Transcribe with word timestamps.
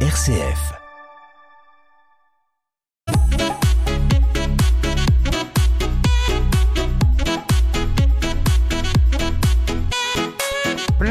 RCF. 0.00 0.85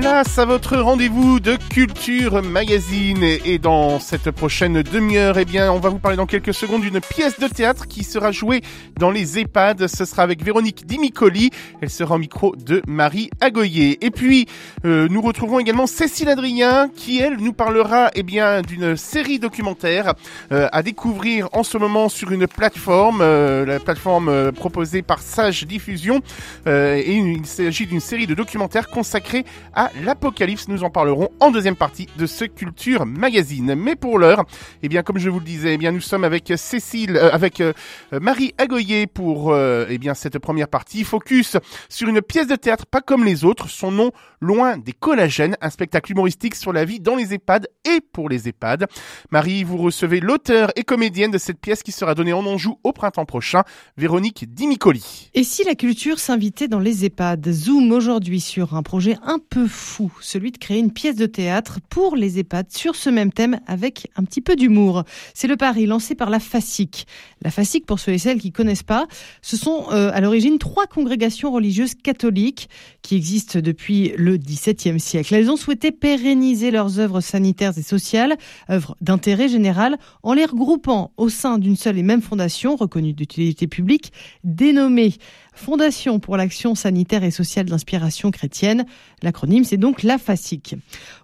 Place 0.05 0.37
à 0.37 0.45
votre 0.45 0.77
rendez-vous 0.77 1.39
de 1.39 1.57
Culture 1.71 2.43
Magazine 2.43 3.23
et 3.23 3.57
dans 3.57 3.99
cette 3.99 4.29
prochaine 4.29 4.83
demi-heure, 4.83 5.39
eh 5.39 5.45
bien, 5.45 5.71
on 5.71 5.79
va 5.79 5.89
vous 5.89 5.97
parler 5.97 6.15
dans 6.15 6.27
quelques 6.27 6.53
secondes 6.53 6.81
d'une 6.81 7.01
pièce 7.01 7.39
de 7.39 7.47
théâtre 7.47 7.87
qui 7.87 8.03
sera 8.03 8.31
jouée 8.31 8.61
dans 8.99 9.09
les 9.09 9.39
EHPAD. 9.39 9.87
Ce 9.87 10.05
sera 10.05 10.21
avec 10.21 10.43
Véronique 10.43 10.85
Dimicoli. 10.85 11.49
Elle 11.81 11.89
sera 11.89 12.13
en 12.13 12.17
micro 12.19 12.55
de 12.55 12.83
Marie 12.85 13.31
Agoyer. 13.41 13.97
Et 14.05 14.11
puis, 14.11 14.45
euh, 14.85 15.07
nous 15.09 15.23
retrouvons 15.23 15.57
également 15.57 15.87
Cécile 15.87 16.29
Adrien 16.29 16.87
qui, 16.95 17.17
elle, 17.17 17.37
nous 17.37 17.53
parlera, 17.53 18.11
eh 18.13 18.21
bien, 18.21 18.61
d'une 18.61 18.95
série 18.97 19.39
documentaire 19.39 20.13
euh, 20.51 20.69
à 20.71 20.83
découvrir 20.83 21.49
en 21.51 21.63
ce 21.63 21.79
moment 21.79 22.09
sur 22.09 22.29
une 22.29 22.45
plateforme, 22.45 23.21
euh, 23.21 23.65
la 23.65 23.79
plateforme 23.79 24.29
euh, 24.29 24.51
proposée 24.51 25.01
par 25.01 25.17
Sage 25.19 25.63
Diffusion. 25.63 26.21
Euh, 26.67 26.95
et 26.95 27.15
il 27.15 27.47
s'agit 27.47 27.87
d'une 27.87 27.99
série 27.99 28.27
de 28.27 28.35
documentaires 28.35 28.89
consacrés 28.89 29.45
à 29.73 29.89
l'Apocalypse. 30.03 30.67
Nous 30.67 30.83
en 30.83 30.89
parlerons 30.89 31.29
en 31.39 31.51
deuxième 31.51 31.75
partie 31.75 32.07
de 32.17 32.25
ce 32.25 32.45
Culture 32.45 33.05
Magazine. 33.05 33.75
Mais 33.75 33.95
pour 33.95 34.19
l'heure, 34.19 34.43
eh 34.83 34.89
bien, 34.89 35.03
comme 35.03 35.17
je 35.17 35.29
vous 35.29 35.39
le 35.39 35.45
disais, 35.45 35.73
eh 35.73 35.77
bien, 35.77 35.91
nous 35.91 36.01
sommes 36.01 36.23
avec 36.23 36.53
Cécile, 36.55 37.17
euh, 37.17 37.31
avec 37.31 37.61
euh, 37.61 37.73
Marie 38.11 38.53
Agoyer 38.57 39.07
pour, 39.07 39.53
euh, 39.53 39.85
eh 39.89 39.97
bien, 39.97 40.13
cette 40.13 40.39
première 40.39 40.67
partie. 40.67 41.03
Focus 41.03 41.57
sur 41.89 42.07
une 42.07 42.21
pièce 42.21 42.47
de 42.47 42.55
théâtre 42.55 42.85
pas 42.85 43.01
comme 43.01 43.23
les 43.23 43.45
autres. 43.45 43.69
Son 43.69 43.91
nom, 43.91 44.11
Loin 44.41 44.77
des 44.77 44.93
collagènes, 44.93 45.57
un 45.61 45.69
spectacle 45.69 46.11
humoristique 46.11 46.55
sur 46.55 46.73
la 46.73 46.85
vie 46.85 46.99
dans 46.99 47.15
les 47.15 47.33
EHPAD 47.33 47.67
et 47.85 48.01
pour 48.01 48.29
les 48.29 48.47
EHPAD. 48.47 48.87
Marie, 49.31 49.63
vous 49.63 49.77
recevez 49.77 50.19
l'auteur 50.19 50.71
et 50.75 50.83
comédienne 50.83 51.31
de 51.31 51.37
cette 51.37 51.59
pièce 51.59 51.83
qui 51.83 51.91
sera 51.91 52.15
donnée 52.15 52.33
en 52.33 52.45
Anjou 52.45 52.79
au 52.83 52.91
printemps 52.91 53.25
prochain, 53.25 53.63
Véronique 53.97 54.53
Dimicoli. 54.53 55.29
Et 55.33 55.43
si 55.43 55.63
la 55.63 55.75
culture 55.75 56.19
s'invitait 56.19 56.67
dans 56.67 56.79
les 56.79 57.05
EHPAD 57.05 57.51
Zoom 57.51 57.91
aujourd'hui 57.91 58.39
sur 58.39 58.75
un 58.75 58.83
projet 58.83 59.17
un 59.23 59.39
peu 59.39 59.67
fou, 59.67 60.11
celui 60.21 60.51
de 60.51 60.57
créer 60.57 60.79
une 60.79 60.91
pièce 60.91 61.15
de 61.15 61.25
théâtre 61.25 61.79
pour 61.89 62.15
les 62.15 62.39
EHPAD 62.39 62.71
sur 62.71 62.95
ce 62.95 63.09
même 63.09 63.31
thème 63.31 63.59
avec 63.67 64.09
un 64.15 64.23
petit 64.23 64.41
peu 64.41 64.55
d'humour. 64.55 65.03
C'est 65.33 65.47
le 65.47 65.57
pari 65.57 65.85
lancé 65.85 66.15
par 66.15 66.29
la 66.29 66.39
FASIC. 66.39 67.07
La 67.41 67.51
FASIC, 67.51 67.85
pour 67.85 67.99
ceux 67.99 68.13
et 68.13 68.17
celles 68.17 68.39
qui 68.39 68.51
connaissent 68.51 68.83
pas, 68.83 69.07
ce 69.41 69.57
sont 69.57 69.85
euh, 69.91 70.11
à 70.13 70.21
l'origine 70.21 70.57
trois 70.57 70.87
congrégations 70.87 71.51
religieuses 71.51 71.95
catholiques 71.95 72.69
qui 73.01 73.15
existent 73.15 73.59
depuis 73.59 74.13
le 74.17 74.37
XVIIe 74.37 74.99
siècle. 74.99 75.33
Elles 75.35 75.51
ont 75.51 75.57
souhaité 75.57 75.91
pérenniser 75.91 76.71
leurs 76.71 76.99
œuvres 76.99 77.21
sanitaires 77.21 77.74
et 77.77 77.83
sociales, 77.83 78.35
œuvres 78.69 78.95
d'intérêt 79.01 79.47
général, 79.47 79.97
en 80.23 80.33
les 80.33 80.45
regroupant 80.45 81.11
au 81.17 81.29
sein 81.29 81.57
d'une 81.57 81.75
seule 81.75 81.97
et 81.97 82.03
même 82.03 82.21
fondation 82.21 82.75
reconnue 82.75 83.13
d'utilité 83.13 83.67
publique, 83.67 84.11
dénommée 84.43 85.13
Fondation 85.55 86.19
pour 86.19 86.35
l'action 86.35 86.75
sanitaire 86.75 87.23
et 87.23 87.31
sociale 87.31 87.65
d'inspiration 87.65 88.29
chrétienne. 88.29 88.85
L'acronyme, 89.23 89.63
c'est 89.63 89.77
donc 89.77 90.03
la 90.03 90.17
FASIC. 90.17 90.75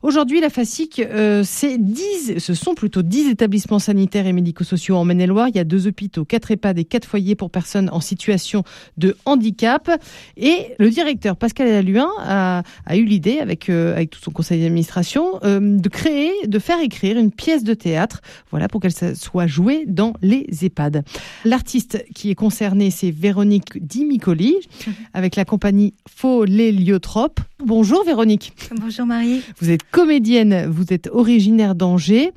Aujourd'hui, 0.01 0.39
la 0.39 0.49
FASIC, 0.49 0.99
euh, 0.99 1.43
c'est 1.45 1.77
10, 1.77 2.39
ce 2.39 2.53
sont 2.53 2.73
plutôt 2.73 3.01
10 3.01 3.29
établissements 3.29 3.77
sanitaires 3.77 4.25
et 4.27 4.33
médico-sociaux 4.33 4.95
en 4.95 5.03
Maine-et-Loire. 5.03 5.49
Il 5.49 5.55
y 5.55 5.59
a 5.59 5.65
deux 5.65 5.85
hôpitaux, 5.85 6.23
quatre 6.23 6.49
EHPAD 6.49 6.79
et 6.79 6.85
quatre 6.85 7.05
foyers 7.05 7.35
pour 7.35 7.51
personnes 7.51 7.89
en 7.91 7.99
situation 7.99 8.63
de 8.97 9.17
handicap. 9.25 9.91
Et 10.37 10.75
le 10.79 10.89
directeur 10.89 11.35
Pascal 11.35 11.67
Alluin 11.67 12.09
a, 12.19 12.63
eu 12.95 13.03
l'idée, 13.03 13.39
avec, 13.39 13.69
euh, 13.69 13.93
avec 13.93 14.11
tout 14.11 14.21
son 14.21 14.31
conseil 14.31 14.61
d'administration, 14.61 15.39
euh, 15.43 15.59
de 15.59 15.89
créer, 15.89 16.31
de 16.47 16.59
faire 16.59 16.79
écrire 16.79 17.17
une 17.17 17.31
pièce 17.31 17.65
de 17.65 17.73
théâtre, 17.73 18.21
voilà, 18.49 18.69
pour 18.69 18.79
qu'elle 18.79 19.15
soit 19.15 19.47
jouée 19.47 19.85
dans 19.87 20.13
les 20.21 20.47
EHPAD. 20.61 21.03
L'artiste 21.43 22.05
qui 22.15 22.31
est 22.31 22.35
concerné, 22.35 22.91
c'est 22.91 23.11
Véronique 23.11 23.85
Dimi 23.85 24.20
Nicoli, 24.21 24.55
avec 25.15 25.35
la 25.35 25.45
compagnie 25.45 25.93
Faux 26.07 26.45
l'héliotrope. 26.45 27.39
Bonjour 27.65 28.03
Véronique. 28.05 28.53
Bonjour 28.79 29.07
Marie. 29.07 29.41
Vous 29.59 29.71
êtes 29.71 29.81
comédienne, 29.89 30.67
vous 30.69 30.93
êtes 30.93 31.09
originaire 31.11 31.73
d'Angers. 31.73 32.31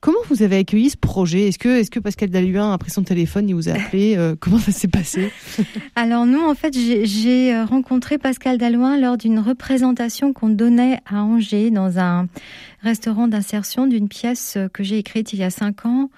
Comment 0.00 0.18
vous 0.28 0.42
avez 0.42 0.58
accueilli 0.58 0.90
ce 0.90 0.96
projet? 0.96 1.48
Est-ce 1.48 1.58
que, 1.58 1.68
est-ce 1.68 1.90
que 1.90 1.98
Pascal 2.00 2.30
Daluin 2.30 2.72
a 2.72 2.78
pris 2.78 2.90
son 2.90 3.02
téléphone, 3.02 3.48
il 3.48 3.54
vous 3.54 3.68
a 3.68 3.72
appelé 3.72 4.16
euh, 4.16 4.34
Comment 4.40 4.58
ça 4.58 4.72
s'est 4.72 4.88
passé? 4.88 5.32
Alors 5.96 6.26
nous, 6.26 6.40
en 6.40 6.54
fait, 6.54 6.72
j'ai 6.74 7.62
rencontré 7.62 8.18
Pascal 8.18 8.58
Dalouin 8.58 8.98
lors 8.98 9.16
d'une 9.16 9.38
représentation 9.38 10.32
qu'on 10.32 10.48
donnait 10.48 10.98
à 11.06 11.22
Angers 11.22 11.70
dans 11.70 11.98
un 11.98 12.26
restaurant 12.82 13.28
d'insertion 13.28 13.86
d'une 13.86 14.08
pièce 14.08 14.58
que 14.72 14.82
j'ai 14.82 14.98
écrite 14.98 15.32
il 15.32 15.38
y 15.38 15.44
a 15.44 15.50
cinq 15.50 15.86
ans 15.86 16.10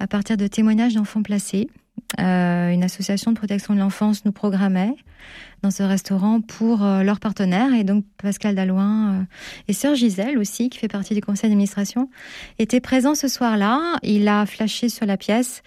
à 0.00 0.08
partir 0.08 0.36
de 0.36 0.46
témoignages 0.48 0.94
d'enfants 0.94 1.22
placés. 1.22 1.68
Euh, 2.20 2.70
une 2.70 2.84
association 2.84 3.32
de 3.32 3.36
protection 3.36 3.74
de 3.74 3.80
l'enfance 3.80 4.24
nous 4.24 4.32
programmait 4.32 4.94
dans 5.64 5.70
ce 5.70 5.82
restaurant 5.82 6.40
pour 6.40 6.84
euh, 6.84 7.02
leurs 7.02 7.20
partenaires. 7.20 7.72
Et 7.74 7.84
donc 7.84 8.04
Pascal 8.22 8.54
Dalouin 8.54 9.14
euh, 9.14 9.22
et 9.66 9.72
sœur 9.72 9.94
Gisèle 9.94 10.38
aussi, 10.38 10.68
qui 10.68 10.78
fait 10.78 10.88
partie 10.88 11.14
du 11.14 11.20
conseil 11.20 11.48
d'administration, 11.50 12.10
étaient 12.58 12.80
présents 12.80 13.14
ce 13.14 13.28
soir-là. 13.28 13.98
Il 14.02 14.28
a 14.28 14.46
flashé 14.46 14.88
sur 14.88 15.06
la 15.06 15.16
pièce 15.16 15.62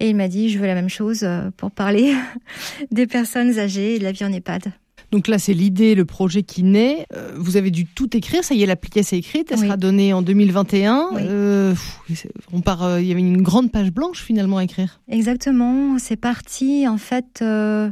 et 0.00 0.10
il 0.10 0.16
m'a 0.16 0.28
dit, 0.28 0.50
je 0.50 0.58
veux 0.58 0.66
la 0.66 0.74
même 0.74 0.88
chose 0.88 1.22
euh, 1.22 1.50
pour 1.56 1.70
parler 1.70 2.14
des 2.90 3.06
personnes 3.06 3.58
âgées 3.58 3.94
et 3.94 3.98
de 3.98 4.04
la 4.04 4.12
vie 4.12 4.24
en 4.24 4.32
EHPAD. 4.32 4.72
Donc 5.12 5.28
là, 5.28 5.38
c'est 5.38 5.54
l'idée, 5.54 5.94
le 5.94 6.04
projet 6.04 6.42
qui 6.42 6.62
naît. 6.64 7.06
Euh, 7.14 7.30
vous 7.36 7.56
avez 7.56 7.70
dû 7.70 7.86
tout 7.86 8.16
écrire. 8.16 8.42
Ça 8.42 8.54
y 8.54 8.62
est, 8.62 8.66
la 8.66 8.76
pièce 8.76 9.12
est 9.12 9.18
écrite. 9.18 9.48
Elle 9.52 9.58
Oui. 9.60 9.66
sera 9.66 9.76
donnée 9.76 10.12
en 10.12 10.20
2021. 10.22 11.10
Oui. 11.14 11.20
Euh, 11.24 11.74
pff, 12.08 12.26
on 12.52 12.60
part. 12.60 12.82
euh, 12.82 13.00
Il 13.00 13.06
y 13.06 13.12
avait 13.12 13.20
une 13.20 13.40
grande 13.42 13.70
page 13.70 13.92
blanche 13.92 14.22
finalement 14.22 14.58
à 14.58 14.64
écrire. 14.64 15.00
Exactement, 15.08 15.98
c'est 15.98 16.16
parti 16.16 16.88
en 16.88 16.98
fait 16.98 17.40
euh, 17.42 17.90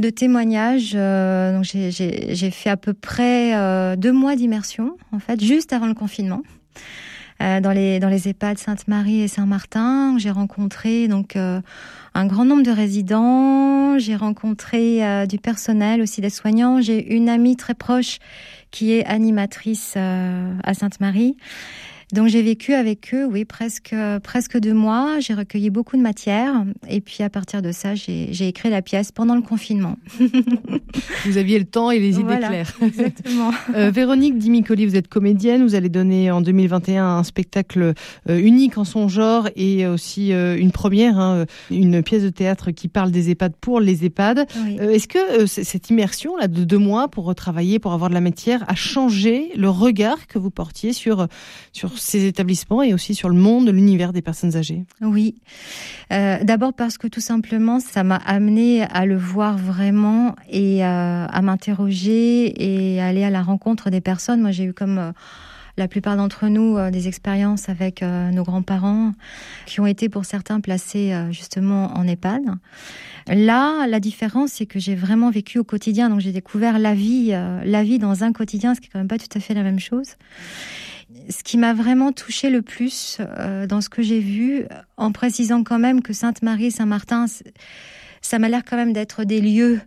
de 0.00 0.10
témoignages. 0.10 0.92
donc 0.94 1.64
j'ai- 1.64 2.50
fait 2.50 2.70
à 2.70 2.76
peu 2.76 2.94
près 2.94 3.96
deux 3.96 4.12
mois 4.12 4.34
d'immersion 4.36 4.96
en 5.12 5.18
fait, 5.18 5.42
juste 5.42 5.72
avant 5.72 5.86
le 5.86 5.94
confinement. 5.94 6.42
Euh, 7.42 7.60
dans 7.60 7.72
les 7.72 8.00
dans 8.00 8.08
les 8.08 8.28
Sainte-Marie 8.56 9.20
et 9.20 9.28
Saint-Martin, 9.28 10.16
j'ai 10.18 10.30
rencontré 10.30 11.06
donc 11.06 11.36
euh, 11.36 11.60
un 12.14 12.26
grand 12.26 12.44
nombre 12.44 12.62
de 12.62 12.70
résidents, 12.70 13.98
j'ai 13.98 14.16
rencontré 14.16 15.04
euh, 15.04 15.26
du 15.26 15.38
personnel 15.38 16.00
aussi 16.00 16.20
des 16.20 16.30
soignants, 16.30 16.80
j'ai 16.80 17.14
une 17.14 17.28
amie 17.28 17.56
très 17.56 17.74
proche 17.74 18.18
qui 18.70 18.92
est 18.92 19.04
animatrice 19.04 19.96
à 19.96 20.74
Sainte-Marie. 20.74 21.36
Donc 22.12 22.28
j'ai 22.28 22.42
vécu 22.42 22.72
avec 22.72 23.12
eux, 23.14 23.26
oui, 23.26 23.44
presque 23.44 23.94
presque 24.22 24.58
deux 24.58 24.74
mois. 24.74 25.18
J'ai 25.20 25.34
recueilli 25.34 25.70
beaucoup 25.70 25.96
de 25.96 26.02
matière 26.02 26.64
et 26.88 27.00
puis 27.00 27.22
à 27.22 27.30
partir 27.30 27.62
de 27.62 27.72
ça, 27.72 27.94
j'ai 27.94 28.48
écrit 28.48 28.70
la 28.70 28.82
pièce 28.82 29.10
pendant 29.12 29.34
le 29.34 29.42
confinement. 29.42 29.96
Vous 31.26 31.36
aviez 31.38 31.58
le 31.58 31.64
temps 31.64 31.90
et 31.90 31.98
les 31.98 32.14
idées 32.14 32.22
Voilà, 32.22 32.48
claires. 32.48 32.72
Exactement. 32.82 33.50
Euh, 33.74 33.90
Véronique 33.90 34.38
Dimicoli, 34.38 34.86
vous 34.86 34.96
êtes 34.96 35.08
comédienne. 35.08 35.62
Vous 35.62 35.74
allez 35.74 35.88
donner 35.88 36.30
en 36.30 36.40
2021 36.40 37.04
un 37.04 37.24
spectacle 37.24 37.94
euh, 38.28 38.38
unique 38.38 38.78
en 38.78 38.84
son 38.84 39.08
genre 39.08 39.48
et 39.56 39.86
aussi 39.86 40.32
euh, 40.32 40.56
une 40.56 40.70
première, 40.70 41.18
hein, 41.18 41.46
une 41.70 42.02
pièce 42.02 42.22
de 42.22 42.28
théâtre 42.28 42.70
qui 42.70 42.88
parle 42.88 43.10
des 43.10 43.30
EHPAD 43.30 43.54
pour 43.60 43.80
les 43.80 44.04
EHPAD. 44.04 44.46
Oui. 44.64 44.78
Euh, 44.80 44.90
Est-ce 44.90 45.08
que 45.08 45.42
euh, 45.42 45.46
cette 45.46 45.90
immersion 45.90 46.36
là 46.36 46.48
de 46.48 46.64
deux 46.64 46.78
mois 46.78 47.08
pour 47.08 47.24
retravailler, 47.24 47.78
pour 47.78 47.92
avoir 47.92 48.08
de 48.08 48.14
la 48.14 48.20
matière, 48.20 48.64
a 48.68 48.74
changé 48.74 49.50
le 49.56 49.68
regard 49.68 50.26
que 50.26 50.38
vous 50.38 50.50
portiez 50.50 50.92
sur 50.92 51.26
sur 51.72 51.95
ces 51.98 52.26
établissements 52.26 52.82
et 52.82 52.94
aussi 52.94 53.14
sur 53.14 53.28
le 53.28 53.36
monde, 53.36 53.68
l'univers 53.68 54.12
des 54.12 54.22
personnes 54.22 54.56
âgées 54.56 54.84
Oui. 55.00 55.36
Euh, 56.12 56.38
D'abord 56.42 56.72
parce 56.72 56.98
que 56.98 57.08
tout 57.08 57.20
simplement, 57.20 57.80
ça 57.80 58.04
m'a 58.04 58.16
amené 58.16 58.82
à 58.82 59.06
le 59.06 59.16
voir 59.16 59.56
vraiment 59.58 60.36
et 60.48 60.84
euh, 60.84 61.26
à 61.26 61.42
m'interroger 61.42 62.52
et 62.62 63.00
aller 63.00 63.24
à 63.24 63.30
la 63.30 63.42
rencontre 63.42 63.90
des 63.90 64.00
personnes. 64.00 64.40
Moi, 64.40 64.50
j'ai 64.50 64.64
eu 64.64 64.72
comme 64.72 64.98
euh, 64.98 65.12
la 65.76 65.88
plupart 65.88 66.16
d'entre 66.16 66.46
nous 66.46 66.78
des 66.90 67.06
expériences 67.06 67.68
avec 67.68 68.00
nos 68.00 68.44
grands-parents 68.44 69.12
qui 69.66 69.78
ont 69.80 69.86
été 69.86 70.08
pour 70.08 70.24
certains 70.24 70.60
placés 70.60 71.14
justement 71.30 71.94
en 71.98 72.08
EHPAD. 72.08 72.44
Là, 73.28 73.86
la 73.86 74.00
différence, 74.00 74.52
c'est 74.52 74.64
que 74.64 74.78
j'ai 74.78 74.94
vraiment 74.94 75.30
vécu 75.30 75.58
au 75.58 75.64
quotidien. 75.64 76.08
Donc, 76.08 76.20
j'ai 76.20 76.32
découvert 76.32 76.78
la 76.78 76.94
vie, 76.94 77.28
la 77.28 77.84
vie 77.84 77.98
dans 77.98 78.24
un 78.24 78.32
quotidien, 78.32 78.74
ce 78.74 78.80
qui 78.80 78.86
est 78.86 78.90
quand 78.90 79.00
même 79.00 79.06
pas 79.06 79.18
tout 79.18 79.26
à 79.36 79.38
fait 79.38 79.52
la 79.52 79.62
même 79.62 79.78
chose. 79.78 80.14
Ce 81.30 81.44
qui 81.44 81.56
m'a 81.56 81.72
vraiment 81.72 82.12
touché 82.12 82.50
le 82.50 82.62
plus 82.62 83.18
euh, 83.20 83.66
dans 83.66 83.80
ce 83.80 83.88
que 83.88 84.02
j'ai 84.02 84.20
vu, 84.20 84.64
en 84.96 85.12
précisant 85.12 85.62
quand 85.62 85.78
même 85.78 86.02
que 86.02 86.12
Sainte-Marie, 86.12 86.72
Saint-Martin, 86.72 87.26
ça 88.22 88.38
m'a 88.38 88.48
l'air 88.48 88.64
quand 88.64 88.76
même 88.76 88.92
d'être 88.92 89.24
des 89.24 89.40
lieux 89.40 89.80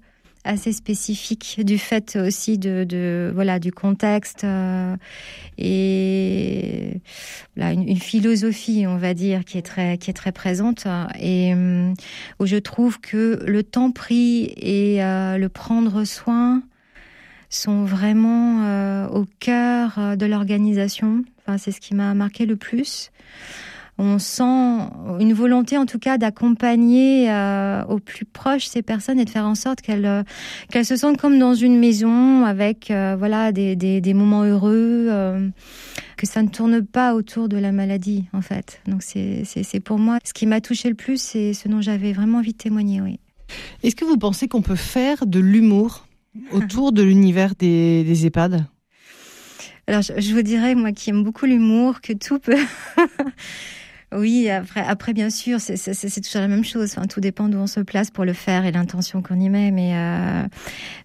assez 0.45 0.71
spécifiques 0.71 1.59
du 1.63 1.77
fait 1.77 2.15
aussi 2.15 2.57
de, 2.57 2.85
de 2.85 3.31
voilà 3.33 3.59
du 3.59 3.71
contexte 3.71 4.45
euh, 4.45 4.95
et 5.57 7.01
voilà, 7.55 7.73
une, 7.73 7.87
une 7.87 7.99
philosophie 7.99 8.85
on 8.87 8.97
va 8.97 9.13
dire 9.13 9.43
qui 9.43 9.57
est 9.57 9.63
très 9.63 9.97
qui 9.97 10.09
est 10.09 10.13
très 10.13 10.31
présente. 10.31 10.87
Et 11.19 11.53
hum, 11.53 11.93
où 12.39 12.45
je 12.45 12.55
trouve 12.55 12.99
que 12.99 13.43
le 13.45 13.63
temps 13.63 13.91
pris 13.91 14.53
et 14.55 15.03
euh, 15.03 15.37
le 15.37 15.49
prendre 15.49 16.05
soin 16.05 16.63
sont 17.49 17.83
vraiment 17.83 18.63
euh, 18.63 19.07
au 19.07 19.25
cœur 19.39 19.95
euh, 19.97 20.15
de 20.15 20.25
l'organisation. 20.25 21.23
Enfin, 21.39 21.57
c'est 21.57 21.71
ce 21.71 21.81
qui 21.81 21.95
m'a 21.95 22.13
marqué 22.13 22.45
le 22.45 22.55
plus. 22.55 23.11
On 23.97 24.17
sent 24.17 24.77
une 25.19 25.33
volonté 25.33 25.77
en 25.77 25.85
tout 25.85 25.99
cas 25.99 26.17
d'accompagner 26.17 27.29
euh, 27.29 27.83
au 27.85 27.99
plus 27.99 28.23
proche 28.23 28.65
ces 28.65 28.81
personnes 28.81 29.19
et 29.19 29.25
de 29.25 29.29
faire 29.29 29.45
en 29.45 29.55
sorte 29.55 29.81
qu'elles 29.81 30.23
qu'elles 30.71 30.85
se 30.85 30.95
sentent 30.95 31.17
comme 31.17 31.37
dans 31.37 31.53
une 31.53 31.77
maison 31.77 32.45
avec 32.45 32.93
voilà 33.17 33.51
des, 33.51 33.75
des, 33.75 34.13
moments 34.13 34.43
heureux 34.43 35.09
que 36.15 36.25
ça 36.25 36.41
ne 36.43 36.47
tourne 36.47 36.81
pas 36.81 37.13
autour 37.13 37.49
de 37.49 37.57
la 37.57 37.73
maladie 37.73 38.23
en 38.31 38.39
fait. 38.39 38.79
Donc 38.87 39.01
c'est 39.03 39.81
pour 39.83 39.99
moi 39.99 40.19
ce 40.23 40.31
qui 40.31 40.45
m'a 40.45 40.61
touché 40.61 40.87
le 40.87 40.95
plus 40.95 41.21
c'est 41.21 41.51
ce 41.51 41.67
dont 41.67 41.81
j'avais 41.81 42.13
vraiment 42.13 42.37
envie 42.37 42.53
de 42.53 42.57
témoigner 42.57 43.01
oui. 43.01 43.19
Est-ce 43.83 43.97
que 43.97 44.05
vous 44.05 44.17
pensez 44.17 44.47
qu'on 44.47 44.61
peut 44.61 44.77
faire 44.77 45.25
de 45.25 45.41
l'humour 45.41 46.05
autour 46.51 46.91
de 46.91 47.03
l'univers 47.03 47.55
des, 47.55 48.03
des 48.03 48.25
EHPAD? 48.25 48.65
Alors, 49.87 50.01
je, 50.01 50.33
vous 50.33 50.41
dirais, 50.43 50.75
moi 50.75 50.91
qui 50.91 51.09
aime 51.09 51.23
beaucoup 51.23 51.45
l'humour, 51.45 52.01
que 52.01 52.13
tout 52.13 52.37
peut, 52.39 52.55
Oui, 54.11 54.49
après, 54.49 55.13
bien 55.13 55.29
sûr, 55.29 55.59
c'est 55.59 55.75
toujours 55.75 56.41
la 56.41 56.47
même 56.47 56.63
chose. 56.63 56.95
Tout 57.09 57.19
dépend 57.19 57.47
d'où 57.47 57.59
on 57.59 57.67
se 57.67 57.79
place 57.79 58.09
pour 58.09 58.25
le 58.25 58.33
faire 58.33 58.65
et 58.65 58.71
l'intention 58.71 59.21
qu'on 59.21 59.39
y 59.39 59.49
met. 59.49 59.69
Mais 59.69 59.91
euh, 59.93 60.47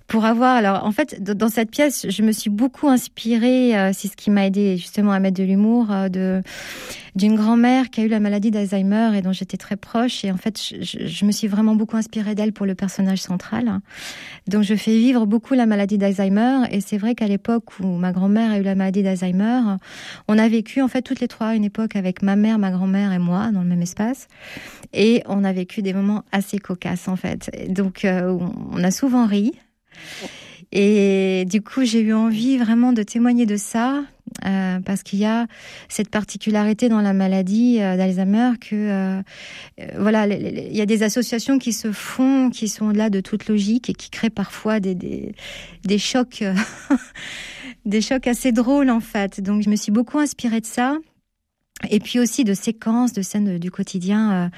pour 0.07 0.25
avoir, 0.25 0.57
alors 0.57 0.85
en 0.85 0.93
fait, 0.93 1.23
dans 1.23 1.51
cette 1.51 1.71
pièce, 1.71 2.07
je 2.09 2.23
me 2.23 2.33
suis 2.33 2.49
beaucoup 2.49 2.89
inspirée. 2.89 3.79
Euh, 3.79 3.91
c'est 3.93 4.09
ce 4.09 4.17
qui 4.17 4.31
m'a 4.31 4.47
aidé 4.47 4.79
justement 4.79 5.13
à 5.13 5.21
mettre 5.21 5.37
de 5.37 5.45
l'humour 5.45 5.91
euh, 5.91 6.09
de 6.09 6.43
d'une 7.15 7.37
grand-mère 7.37 7.91
qui 7.91 8.01
a 8.01 8.05
eu 8.05 8.09
la 8.09 8.21
maladie 8.21 8.51
d'Alzheimer 8.51 9.17
et 9.17 9.23
dont 9.23 9.33
j'étais 9.33 9.57
très 9.57 9.77
proche. 9.77 10.25
Et 10.25 10.33
en 10.33 10.37
fait, 10.37 10.61
je, 10.61 11.25
me 11.25 11.33
suis 11.33 11.47
vraiment 11.47 11.77
beaucoup 11.77 11.97
inspirée 11.97 12.35
d'elle 12.35 12.53
pour 12.53 12.67
le 12.67 12.75
personnage 12.75 13.21
central. 13.21 13.81
Donc, 14.49 14.63
je 14.63 14.75
fais 14.75 14.99
vivre 14.99 15.27
beaucoup 15.27 15.55
la 15.55 15.67
maladie 15.67 15.99
d'Alzheimer. 15.99 16.67
Et 16.71 16.81
c'est 16.81 16.99
vrai 16.99 17.15
qu'à 17.15 17.29
l'époque 17.29 17.79
où 17.81 17.87
ma 17.87 18.13
grand-mère 18.13 18.53
a 18.53 18.59
eu 18.59 18.63
la 18.63 18.75
maladie 18.75 19.03
d'Alzheimer, 19.03 19.61
on 20.29 20.39
a 20.39 20.49
vécu 20.49 20.83
en 20.83 20.89
fait 20.89 21.03
toutes 21.03 21.21
les 21.21 21.29
trois 21.29 21.55
une 21.55 21.65
époque 21.65 21.97
avec 21.97 22.23
ma 22.23 22.37
mère, 22.37 22.59
ma 22.59 22.71
grand-mère 22.71 23.13
et 23.13 23.19
moi 23.19 23.51
dans 23.53 23.63
le 23.63 23.69
même 23.69 23.83
espace. 23.83 24.29
Et 24.93 25.23
on 25.27 25.45
a 25.45 25.53
vécu 25.53 25.83
des 25.83 25.93
moments 25.93 26.25
assez 26.33 26.59
cocasses 26.59 27.09
en 27.09 27.17
fait. 27.17 27.51
Donc, 27.69 28.05
euh, 28.05 28.37
on 28.73 28.83
a 28.83 28.91
souvent 28.91 29.27
ri. 29.27 29.53
Et 30.73 31.45
du 31.49 31.63
coup, 31.63 31.85
j'ai 31.85 32.01
eu 32.01 32.13
envie 32.13 32.59
vraiment 32.59 32.93
de 32.93 33.05
témoigner 33.05 33.47
de 33.47 33.57
ça, 33.57 34.03
euh, 34.45 34.81
parce 34.81 35.03
qu'il 35.03 35.21
y 35.21 35.25
a 35.25 35.47
cette 35.89 36.11
particularité 36.11 36.89
dans 36.89 37.01
la 37.01 37.13
maladie 37.13 37.79
euh, 37.81 37.97
d'Alzheimer 37.97 38.53
que 38.61 38.75
euh, 38.75 39.23
voilà, 39.97 40.27
il 40.27 40.77
y 40.77 40.81
a 40.81 40.87
des 40.87 41.03
associations 41.03 41.59
qui 41.59 41.73
se 41.73 41.93
font, 41.93 42.51
qui 42.51 42.69
sont 42.69 42.91
là 42.91 43.11
de 43.11 43.21
toute 43.21 43.49
logique 43.49 43.89
et 43.91 43.95
qui 43.95 44.11
créent 44.11 44.31
parfois 44.31 44.81
des 44.81 44.95
des, 44.95 45.35
des 45.85 45.99
chocs, 45.99 46.43
des 47.87 48.01
chocs 48.01 48.27
assez 48.27 48.51
drôles 48.51 48.91
en 48.91 49.01
fait. 49.01 49.41
Donc, 49.41 49.63
je 49.63 49.71
me 49.71 49.77
suis 49.77 49.93
beaucoup 49.93 50.19
inspirée 50.19 50.61
de 50.61 50.67
ça 50.67 50.99
et 51.91 52.01
puis 52.01 52.19
aussi 52.19 52.45
de 52.45 52.55
séquences 52.55 53.13
de 53.13 53.23
scènes 53.23 53.59
du 53.59 53.71
quotidien 53.71 54.51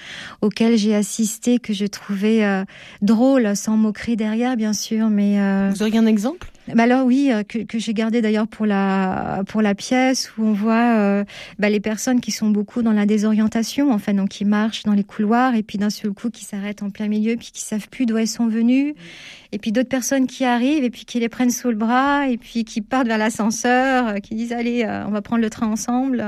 auxquelles 0.43 0.77
j'ai 0.77 0.95
assisté 0.95 1.59
que 1.59 1.73
je 1.73 1.87
trouvais 1.87 2.65
drôles, 3.03 3.57
sans 3.57 3.77
moquerie 3.77 4.17
derrière 4.17 4.57
bien 4.57 4.75
sûr 4.75 5.09
mais 5.09 5.71
vous 5.71 5.83
auriez 5.83 5.99
un 5.99 6.07
exemple? 6.07 6.53
Bah 6.75 6.83
alors 6.83 7.07
oui, 7.07 7.31
euh, 7.31 7.45
que, 7.45 7.59
que 7.59 7.79
j'ai 7.79 7.95
gardé 7.95 8.21
d'ailleurs 8.21 8.49
pour 8.49 8.67
la 8.67 9.43
pour 9.47 9.63
la 9.63 9.75
pièce 9.75 10.33
où 10.37 10.45
on 10.45 10.53
voit 10.53 10.97
euh, 10.99 11.25
bah, 11.61 11.71
les 11.71 11.79
personnes 11.79 12.21
qui 12.21 12.33
sont 12.33 12.51
beaucoup 12.51 12.83
dans 12.83 12.93
la 12.93 13.07
désorientation, 13.07 13.93
enfin 13.93 14.15
donc 14.15 14.31
qui 14.31 14.45
marchent 14.45 14.83
dans 14.83 14.93
les 14.93 15.05
couloirs 15.05 15.55
et 15.55 15.63
puis 15.63 15.79
d'un 15.79 15.91
seul 15.91 16.11
coup 16.13 16.29
qui 16.29 16.45
s'arrêtent 16.45 16.83
en 16.83 16.91
plein 16.91 17.07
milieu 17.07 17.37
puis 17.37 17.51
qui 17.53 17.63
savent 17.63 17.89
plus 17.89 18.05
d'où 18.05 18.17
elles 18.17 18.27
sont 18.27 18.49
venues, 18.49 18.95
et 19.53 19.59
puis 19.59 19.71
d'autres 19.71 19.89
personnes 19.89 20.27
qui 20.27 20.45
arrivent 20.45 20.83
et 20.83 20.91
puis 20.91 21.05
qui 21.05 21.21
les 21.21 21.29
prennent 21.29 21.51
sous 21.51 21.69
le 21.69 21.77
bras 21.77 22.29
et 22.29 22.37
puis 22.37 22.65
qui 22.65 22.81
partent 22.81 23.07
vers 23.07 23.19
l'ascenseur, 23.19 24.09
euh, 24.09 24.15
qui 24.17 24.35
disent 24.35 24.53
allez 24.53 24.85
on 25.07 25.11
va 25.11 25.23
prendre 25.23 25.43
le 25.43 25.51
train 25.51 25.69
ensemble. 25.69 26.25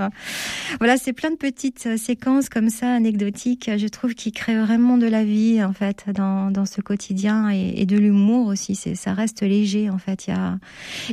Voilà, 0.78 0.96
c'est 0.98 1.12
plein 1.12 1.30
de 1.30 1.36
petites 1.36 1.96
séquences 1.96 2.48
comme 2.48 2.70
ça 2.70 2.92
anecdotiques, 2.92 3.70
je 3.76 3.88
trouve, 3.88 4.14
qui 4.14 4.30
créent 4.30 4.58
vraiment 4.58 4.98
de 4.98 5.06
la 5.06 5.24
vie 5.24 5.62
en 5.64 5.72
fait 5.72 6.04
dans 6.14 6.52
dans 6.52 6.64
ce 6.64 6.80
quotidien 6.80 7.50
et, 7.50 7.74
et 7.76 7.86
de 7.86 7.96
l'humour 7.96 8.46
aussi. 8.46 8.76
C'est 8.76 8.94
ça 8.94 9.14
reste 9.14 9.42
léger 9.42 9.90
en 9.90 9.98
fait 9.98 10.27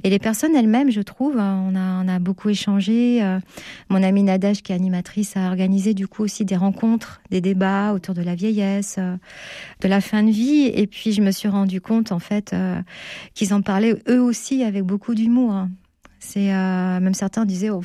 et 0.03 0.09
les 0.09 0.19
personnes 0.19 0.55
elles-mêmes, 0.55 0.91
je 0.91 1.01
trouve, 1.01 1.37
hein, 1.37 1.63
on 1.71 2.07
a, 2.07 2.19
beaucoup 2.19 2.49
échangé. 2.49 3.21
Euh, 3.21 3.39
mon 3.89 4.01
amie 4.01 4.23
Nadège, 4.23 4.61
qui 4.61 4.71
est 4.71 4.75
animatrice, 4.75 5.35
a 5.37 5.47
organisé 5.47 5.93
du 5.93 6.07
coup 6.07 6.23
aussi 6.23 6.45
des 6.45 6.55
rencontres, 6.55 7.21
des 7.29 7.41
débats 7.41 7.93
autour 7.93 8.15
de 8.15 8.21
la 8.21 8.35
vieillesse, 8.35 8.95
euh, 8.99 9.15
de 9.81 9.87
la 9.87 10.01
fin 10.01 10.23
de 10.23 10.31
vie. 10.31 10.71
Et 10.73 10.87
puis 10.87 11.11
je 11.11 11.21
me 11.21 11.31
suis 11.31 11.49
rendu 11.49 11.81
compte 11.81 12.11
en 12.11 12.19
fait 12.19 12.53
euh, 12.53 12.79
qu'ils 13.33 13.53
en 13.53 13.61
parlaient 13.61 13.95
eux 14.09 14.21
aussi 14.21 14.63
avec 14.63 14.83
beaucoup 14.83 15.13
d'humour. 15.13 15.51
Hein. 15.51 15.69
C'est 16.19 16.47
même 16.47 17.13
certains 17.13 17.45
disaient 17.45 17.69
oh, 17.69 17.83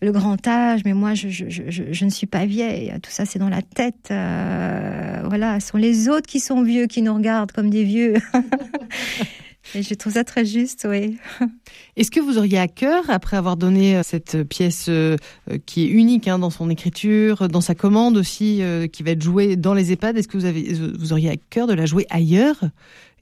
le 0.00 0.12
grand 0.12 0.46
âge, 0.46 0.82
mais 0.84 0.92
moi 0.92 1.14
je, 1.14 2.04
ne 2.04 2.10
suis 2.10 2.28
pas 2.28 2.46
vieille. 2.46 2.92
Tout 3.02 3.10
ça 3.10 3.24
c'est 3.24 3.40
dans 3.40 3.48
la 3.48 3.62
tête. 3.62 4.08
voilà, 4.08 5.58
ce 5.58 5.68
sont 5.68 5.78
les 5.78 6.08
autres 6.08 6.28
qui 6.28 6.38
sont 6.38 6.62
vieux 6.62 6.86
qui 6.86 7.02
nous 7.02 7.14
regardent 7.14 7.50
comme 7.50 7.70
des 7.70 7.82
vieux. 7.82 8.14
Et 9.74 9.82
je 9.82 9.94
trouve 9.94 10.14
ça 10.14 10.24
très 10.24 10.44
juste, 10.44 10.86
oui. 10.88 11.18
Est-ce 12.00 12.10
que 12.10 12.20
vous 12.20 12.38
auriez 12.38 12.58
à 12.58 12.66
cœur, 12.66 13.04
après 13.10 13.36
avoir 13.36 13.58
donné 13.58 13.94
euh, 13.94 14.02
cette 14.02 14.42
pièce 14.44 14.86
euh, 14.88 15.18
qui 15.66 15.84
est 15.84 15.88
unique 15.88 16.28
hein, 16.28 16.38
dans 16.38 16.48
son 16.48 16.70
écriture, 16.70 17.46
dans 17.50 17.60
sa 17.60 17.74
commande 17.74 18.16
aussi, 18.16 18.62
euh, 18.62 18.86
qui 18.86 19.02
va 19.02 19.10
être 19.10 19.22
jouée 19.22 19.56
dans 19.56 19.74
les 19.74 19.92
EHPAD, 19.92 20.16
est-ce 20.16 20.26
que 20.26 20.38
vous, 20.38 20.46
avez, 20.46 20.72
vous 20.72 21.12
auriez 21.12 21.28
à 21.28 21.36
cœur 21.36 21.66
de 21.66 21.74
la 21.74 21.84
jouer 21.84 22.06
ailleurs 22.08 22.56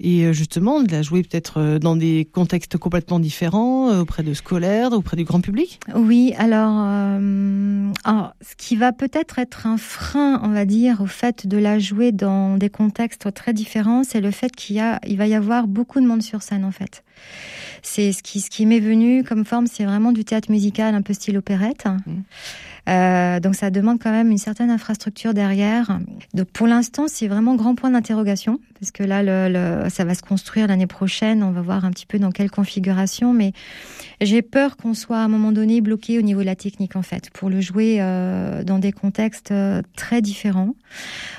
et 0.00 0.24
euh, 0.24 0.32
justement 0.32 0.82
de 0.82 0.90
la 0.92 1.02
jouer 1.02 1.22
peut-être 1.22 1.58
euh, 1.58 1.78
dans 1.78 1.96
des 1.96 2.28
contextes 2.32 2.78
complètement 2.78 3.18
différents, 3.18 3.90
euh, 3.90 4.02
auprès 4.02 4.22
de 4.22 4.32
scolaires, 4.34 4.92
auprès 4.92 5.16
du 5.16 5.24
grand 5.24 5.40
public? 5.40 5.80
Oui, 5.94 6.34
alors, 6.38 6.84
euh, 6.86 7.90
alors 8.04 8.32
ce 8.40 8.54
qui 8.56 8.76
va 8.76 8.92
peut-être 8.92 9.38
être 9.38 9.66
un 9.66 9.76
frein, 9.76 10.40
on 10.44 10.50
va 10.50 10.64
dire, 10.64 11.00
au 11.00 11.06
fait 11.06 11.46
de 11.46 11.58
la 11.58 11.78
jouer 11.78 12.12
dans 12.12 12.56
des 12.56 12.70
contextes 12.70 13.32
très 13.34 13.52
différents, 13.52 14.04
c'est 14.04 14.20
le 14.20 14.30
fait 14.30 14.54
qu'il 14.54 14.76
y 14.76 14.80
a, 14.80 15.00
il 15.06 15.16
va 15.16 15.26
y 15.26 15.34
avoir 15.34 15.66
beaucoup 15.66 16.00
de 16.00 16.06
monde 16.06 16.22
sur 16.22 16.42
scène 16.42 16.64
en 16.64 16.72
fait. 16.72 17.02
C'est 17.82 18.12
ce 18.12 18.22
qui, 18.22 18.40
ce 18.40 18.50
qui 18.50 18.66
m'est 18.66 18.80
venu 18.80 19.24
comme 19.24 19.44
forme, 19.44 19.66
c'est 19.66 19.84
vraiment 19.84 20.12
du 20.12 20.24
théâtre 20.24 20.50
musical, 20.50 20.94
un 20.94 21.02
peu 21.02 21.12
style 21.12 21.36
opérette. 21.38 21.84
Mmh. 21.86 22.22
Euh, 22.88 23.38
donc 23.40 23.54
ça 23.54 23.70
demande 23.70 23.98
quand 24.00 24.10
même 24.10 24.30
une 24.30 24.38
certaine 24.38 24.70
infrastructure 24.70 25.34
derrière. 25.34 25.98
Donc 26.34 26.48
pour 26.48 26.66
l'instant, 26.66 27.04
c'est 27.06 27.28
vraiment 27.28 27.54
grand 27.54 27.74
point 27.74 27.90
d'interrogation 27.90 28.60
parce 28.80 28.92
que 28.92 29.02
là, 29.02 29.90
ça 29.90 30.04
va 30.04 30.14
se 30.14 30.22
construire 30.22 30.68
l'année 30.68 30.86
prochaine. 30.86 31.42
On 31.42 31.50
va 31.50 31.60
voir 31.60 31.84
un 31.84 31.90
petit 31.90 32.06
peu 32.06 32.18
dans 32.18 32.30
quelle 32.30 32.50
configuration, 32.50 33.32
mais 33.32 33.52
j'ai 34.20 34.42
peur 34.42 34.76
qu'on 34.76 34.94
soit 34.94 35.18
à 35.18 35.22
un 35.22 35.28
moment 35.28 35.52
donné 35.52 35.80
bloqué 35.80 36.18
au 36.18 36.22
niveau 36.22 36.40
de 36.40 36.46
la 36.46 36.56
technique 36.56 36.96
en 36.96 37.02
fait 37.02 37.30
pour 37.30 37.50
le 37.50 37.60
jouer 37.60 37.98
euh, 38.00 38.62
dans 38.64 38.78
des 38.78 38.92
contextes 38.92 39.50
euh, 39.50 39.82
très 39.96 40.22
différents. 40.22 40.74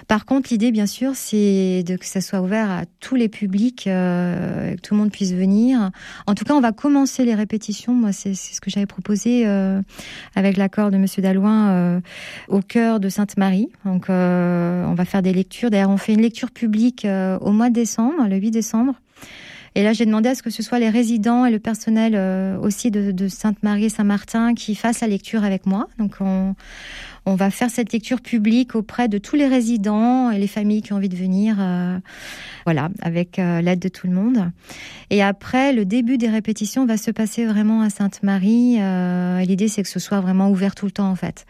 Par 0.08 0.26
contre, 0.26 0.50
l'idée, 0.52 0.72
bien 0.72 0.86
sûr, 0.86 1.16
c'est 1.16 1.84
de 1.84 1.96
que 1.96 2.06
ça 2.06 2.22
soit 2.22 2.42
ouvert 2.42 2.70
à 2.70 2.84
tous 3.00 3.16
les 3.16 3.30
publics, 3.30 3.86
que 3.86 4.76
tout 4.78 4.94
le 4.94 5.00
monde 5.00 5.12
puisse 5.12 5.34
venir. 5.34 5.92
En 6.28 6.36
tout 6.36 6.46
cas, 6.46 6.54
on 6.54 6.62
va 6.62 6.72
commencer 6.72 7.26
les 7.26 7.36
répétitions. 7.36 7.94
Moi, 7.94 8.12
c'est 8.12 8.34
ce 8.34 8.62
que 8.62 8.70
j'avais 8.70 8.86
proposé 8.86 9.46
avec 10.36 10.58
l'accord 10.58 10.92
de 10.92 10.98
Monsieur 10.98 11.22
Euh, 11.48 12.00
au 12.48 12.62
cœur 12.62 13.00
de 13.00 13.10
Sainte-Marie. 13.10 13.70
Donc, 13.86 14.10
euh, 14.10 14.86
on 14.86 14.94
va 14.94 15.06
faire 15.06 15.22
des 15.22 15.34
lectures. 15.34 15.70
D'ailleurs, 15.70 15.90
on 15.90 15.98
fait 15.98 16.14
une 16.14 16.22
lecture 16.22 16.52
publique 16.52 17.06
euh, 17.06 17.38
au 17.40 17.52
mois 17.52 17.70
de 17.70 17.76
décembre, 17.76 18.28
le 18.28 18.36
8 18.38 18.52
décembre. 18.52 18.96
Et 19.76 19.84
là, 19.84 19.94
j'ai 19.94 20.06
demandé 20.06 20.30
à 20.30 20.36
ce 20.36 20.42
que 20.42 20.50
ce 20.50 20.64
soit 20.64 20.80
les 20.80 20.90
résidents 20.90 21.46
et 21.46 21.52
le 21.52 21.60
personnel 21.60 22.16
aussi 22.60 22.90
de, 22.90 23.12
de 23.12 23.28
Sainte-Marie 23.28 23.86
et 23.86 23.90
Saint-Martin 23.90 24.56
qui 24.56 24.74
fassent 24.74 25.02
la 25.02 25.08
lecture 25.08 25.44
avec 25.44 25.68
moi. 25.68 25.88
Donc, 26.00 26.16
on, 26.22 26.56
on 27.30 27.36
va 27.36 27.52
faire 27.52 27.70
cette 27.70 27.94
lecture 27.94 28.22
publique 28.22 28.74
auprès 28.74 29.08
de 29.08 29.20
tous 29.20 29.36
les 29.36 29.48
résidents 29.48 30.32
et 30.32 30.40
les 30.40 30.48
familles 30.48 30.82
qui 30.82 30.94
ont 30.94 30.96
envie 30.96 31.10
de 31.10 31.16
venir, 31.16 31.58
euh, 31.60 32.00
voilà, 32.66 32.90
avec 33.04 33.38
euh, 33.38 33.62
l'aide 33.62 33.78
de 33.78 33.88
tout 33.88 34.08
le 34.08 34.14
monde. 34.14 34.52
Et 35.12 35.22
après, 35.22 35.72
le 35.72 35.86
début 35.86 36.18
des 36.18 36.28
répétitions 36.28 36.88
va 36.88 36.98
se 36.98 37.12
passer 37.12 37.46
vraiment 37.46 37.82
à 37.82 37.92
Sainte-Marie. 37.92 38.78
Euh, 38.82 39.42
L'idée, 39.42 39.68
c'est 39.68 39.84
que 39.84 39.90
ce 39.90 40.00
soit 40.00 40.22
vraiment 40.22 40.50
ouvert 40.50 40.74
tout 40.74 40.86
le 40.86 40.92
temps, 40.92 41.10
en 41.10 41.16
fait, 41.16 41.46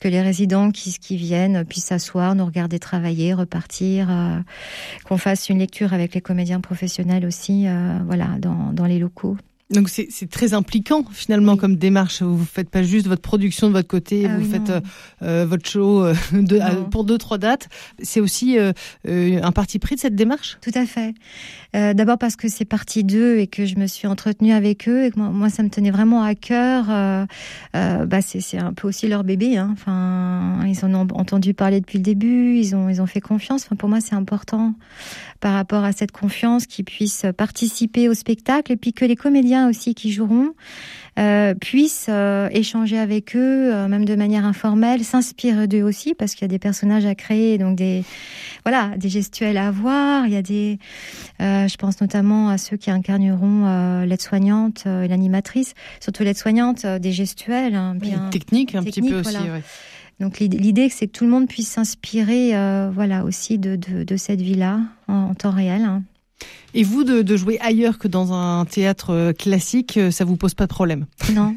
que 0.00 0.08
les 0.08 0.20
résidents 0.20 0.72
qui, 0.72 1.16
viennent 1.16 1.64
puissent 1.64 1.86
s'asseoir, 1.86 2.34
nous 2.34 2.44
regarder 2.44 2.78
travailler, 2.78 3.32
repartir, 3.32 4.08
qu'on 5.04 5.16
fasse 5.16 5.48
une 5.48 5.58
lecture 5.58 5.92
avec 5.92 6.14
les 6.14 6.20
comédiens 6.20 6.60
professionnels 6.60 7.24
aussi, 7.24 7.66
voilà, 8.04 8.36
dans 8.40 8.86
les 8.86 8.98
locaux. 8.98 9.36
Donc 9.70 9.88
c'est 9.88 10.28
très 10.28 10.52
impliquant 10.52 11.04
finalement 11.12 11.52
oui. 11.52 11.58
comme 11.58 11.76
démarche. 11.76 12.22
Vous 12.22 12.44
faites 12.44 12.68
pas 12.68 12.82
juste 12.82 13.06
votre 13.06 13.22
production 13.22 13.68
de 13.68 13.72
votre 13.72 13.88
côté, 13.88 14.26
ah, 14.26 14.36
vous 14.36 14.44
oui, 14.44 14.50
faites 14.50 14.72
euh, 15.22 15.46
votre 15.48 15.68
show 15.68 16.04
euh, 16.04 16.14
de, 16.32 16.58
pour 16.90 17.04
deux 17.04 17.18
trois 17.18 17.38
dates. 17.38 17.68
C'est 18.02 18.20
aussi 18.20 18.58
euh, 18.58 18.72
euh, 19.08 19.40
un 19.42 19.52
parti 19.52 19.78
pris 19.78 19.94
de 19.94 20.00
cette 20.00 20.16
démarche? 20.16 20.58
Tout 20.60 20.72
à 20.74 20.86
fait. 20.86 21.14
Euh, 21.76 21.94
D'abord 21.94 22.18
parce 22.18 22.34
que 22.34 22.48
c'est 22.48 22.64
partie 22.64 23.04
d'eux 23.04 23.38
et 23.38 23.46
que 23.46 23.64
je 23.64 23.76
me 23.76 23.86
suis 23.86 24.08
entretenue 24.08 24.52
avec 24.52 24.88
eux 24.88 25.04
et 25.04 25.10
que 25.12 25.18
moi, 25.18 25.28
moi 25.28 25.50
ça 25.50 25.62
me 25.62 25.70
tenait 25.70 25.92
vraiment 25.92 26.22
à 26.22 26.34
cœur. 26.34 26.86
Euh, 26.90 27.26
euh, 27.76 28.06
bah 28.06 28.22
c'est 28.22 28.58
un 28.58 28.72
peu 28.72 28.88
aussi 28.88 29.06
leur 29.06 29.22
bébé. 29.22 29.56
Hein. 29.56 29.70
Enfin, 29.72 30.64
ils 30.66 30.84
en 30.84 30.92
ont 30.94 31.06
entendu 31.14 31.54
parler 31.54 31.80
depuis 31.80 31.98
le 31.98 32.04
début. 32.04 32.56
Ils 32.56 32.74
ont 32.74 32.88
ils 32.88 33.00
ont 33.00 33.06
fait 33.06 33.20
confiance. 33.20 33.66
Enfin, 33.66 33.76
pour 33.76 33.88
moi 33.88 34.00
c'est 34.00 34.16
important 34.16 34.74
par 35.38 35.54
rapport 35.54 35.84
à 35.84 35.92
cette 35.92 36.12
confiance 36.12 36.66
qu'ils 36.66 36.84
puissent 36.84 37.24
participer 37.36 38.08
au 38.08 38.14
spectacle 38.14 38.72
et 38.72 38.76
puis 38.76 38.92
que 38.92 39.04
les 39.04 39.16
comédiens 39.16 39.59
aussi 39.68 39.94
qui 39.94 40.12
joueront 40.12 40.54
euh, 41.18 41.54
puissent 41.54 42.06
euh, 42.08 42.48
échanger 42.52 42.96
avec 42.96 43.34
eux, 43.36 43.74
euh, 43.74 43.88
même 43.88 44.04
de 44.04 44.14
manière 44.14 44.44
informelle, 44.44 45.04
s'inspirer 45.04 45.66
d'eux 45.66 45.82
aussi, 45.82 46.14
parce 46.14 46.34
qu'il 46.34 46.42
y 46.42 46.44
a 46.44 46.48
des 46.48 46.60
personnages 46.60 47.04
à 47.04 47.14
créer, 47.14 47.58
donc 47.58 47.76
des 47.76 48.04
voilà, 48.64 48.92
des 48.96 49.08
gestuels 49.08 49.56
à 49.56 49.68
avoir. 49.68 50.26
Il 50.26 50.32
y 50.32 50.36
a 50.36 50.42
des, 50.42 50.78
je 51.40 51.76
pense 51.76 52.00
notamment 52.00 52.48
à 52.48 52.58
ceux 52.58 52.76
qui 52.76 52.90
incarneront 52.90 54.04
l'aide-soignante 54.04 54.86
et 54.86 55.08
l'animatrice, 55.08 55.74
surtout 56.00 56.22
l'aide-soignante, 56.22 56.86
des 56.86 57.12
gestuels, 57.12 57.74
hein, 57.74 57.94
bien 57.96 58.28
technique 58.30 58.74
un 58.74 58.82
petit 58.82 59.02
peu 59.02 59.20
aussi. 59.20 59.36
Ouais. 59.36 59.62
Donc 60.20 60.38
l'idée, 60.38 60.90
c'est 60.90 61.06
que 61.06 61.12
tout 61.12 61.24
le 61.24 61.30
monde 61.30 61.48
puisse 61.48 61.68
s'inspirer, 61.68 62.50
voilà, 62.92 63.24
aussi 63.24 63.58
de, 63.58 63.76
de, 63.76 64.04
de 64.04 64.16
cette 64.16 64.40
vie-là 64.40 64.80
en, 65.08 65.14
en, 65.14 65.34
temps 65.34 65.50
réel. 65.50 65.82
Hein. 65.82 66.02
Et 66.72 66.84
vous, 66.84 67.02
de, 67.02 67.36
jouer 67.36 67.58
ailleurs 67.60 67.98
que 67.98 68.06
dans 68.06 68.32
un 68.32 68.64
théâtre 68.64 69.10
euh, 69.10 69.32
classique, 69.32 69.96
euh, 69.96 70.10
ça 70.10 70.24
vous 70.24 70.36
pose 70.36 70.54
pas 70.54 70.66
de 70.66 70.72
problème? 70.72 71.06
Non, 71.34 71.54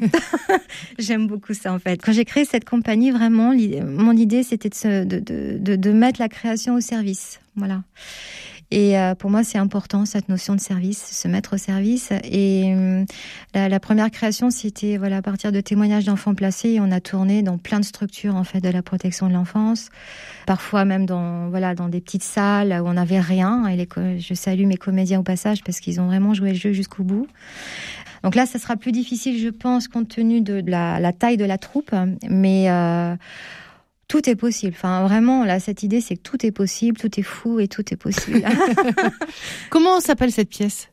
j'aime 0.98 1.28
beaucoup 1.28 1.54
ça 1.54 1.72
en 1.72 1.78
fait. 1.78 2.00
Quand 2.02 2.12
j'ai 2.12 2.24
créé 2.24 2.44
cette 2.44 2.64
compagnie, 2.64 3.12
vraiment, 3.12 3.52
mon 3.84 4.12
idée 4.12 4.42
c'était 4.42 4.70
de, 4.70 5.20
de, 5.20 5.76
de, 5.76 5.92
mettre 5.92 6.20
la 6.20 6.28
création 6.28 6.74
au 6.74 6.80
service. 6.80 7.40
Voilà. 7.54 7.82
Et 8.70 8.98
euh, 8.98 9.14
pour 9.14 9.30
moi, 9.30 9.44
c'est 9.44 9.58
important 9.58 10.04
cette 10.04 10.28
notion 10.28 10.54
de 10.54 10.60
service, 10.60 11.04
se 11.04 11.28
mettre 11.28 11.54
au 11.54 11.58
service. 11.58 12.10
Et 12.24 12.74
euh, 12.74 13.04
la, 13.54 13.80
première 13.80 14.10
création, 14.10 14.50
c'était 14.50 14.96
voilà 14.96 15.18
à 15.18 15.22
partir 15.22 15.52
de 15.52 15.60
témoignages 15.60 16.04
d'enfants 16.04 16.34
placés. 16.34 16.78
on 16.80 16.90
a 16.90 17.00
tourné 17.00 17.42
dans 17.42 17.58
plein 17.58 17.80
de 17.80 17.84
structures 17.84 18.36
en 18.36 18.44
fait 18.44 18.60
de 18.60 18.68
la 18.68 18.82
protection 18.82 19.28
de 19.28 19.34
l'enfance, 19.34 19.90
parfois 20.46 20.84
même 20.84 21.06
dans 21.06 21.48
voilà 21.48 21.74
dans 21.74 21.88
des 21.88 22.00
petites 22.00 22.22
salles 22.22 22.72
où 22.82 22.86
on 22.86 22.94
n'avait 22.94 23.20
rien. 23.20 23.68
Et 23.68 23.88
je 24.18 24.34
salue 24.34 24.66
mes 24.66 24.76
comédiens 24.76 25.20
au 25.20 25.24
passage 25.24 25.62
parce 25.62 25.80
qu'ils 25.80 26.00
ont 26.00 26.06
vraiment 26.06 26.34
joué 26.34 26.50
le 26.50 26.58
jeu 26.58 26.72
jusqu'au 26.72 27.04
bout. 27.04 27.26
Donc 28.24 28.36
là, 28.36 28.46
ça 28.46 28.58
sera 28.58 28.76
plus 28.76 28.90
difficile, 28.90 29.38
je 29.38 29.50
pense, 29.50 29.86
compte 29.86 30.08
tenu 30.08 30.40
de 30.40 30.62
la, 30.66 31.12
taille 31.12 31.36
de 31.36 31.44
la 31.44 31.58
troupe, 31.58 31.94
mais 32.28 32.70
euh, 32.70 33.14
tout 34.08 34.28
est 34.28 34.36
possible. 34.36 34.74
Enfin, 34.76 35.02
vraiment, 35.06 35.44
là, 35.44 35.60
cette 35.60 35.82
idée, 35.82 36.00
c'est 36.00 36.16
que 36.16 36.22
tout 36.22 36.44
est 36.44 36.52
possible, 36.52 36.98
tout 36.98 37.18
est 37.18 37.24
fou 37.24 37.60
et 37.60 37.68
tout 37.68 37.84
est 37.92 37.96
possible. 37.96 38.42
Comment 39.70 40.00
s'appelle 40.00 40.32
cette 40.32 40.50
pièce? 40.50 40.88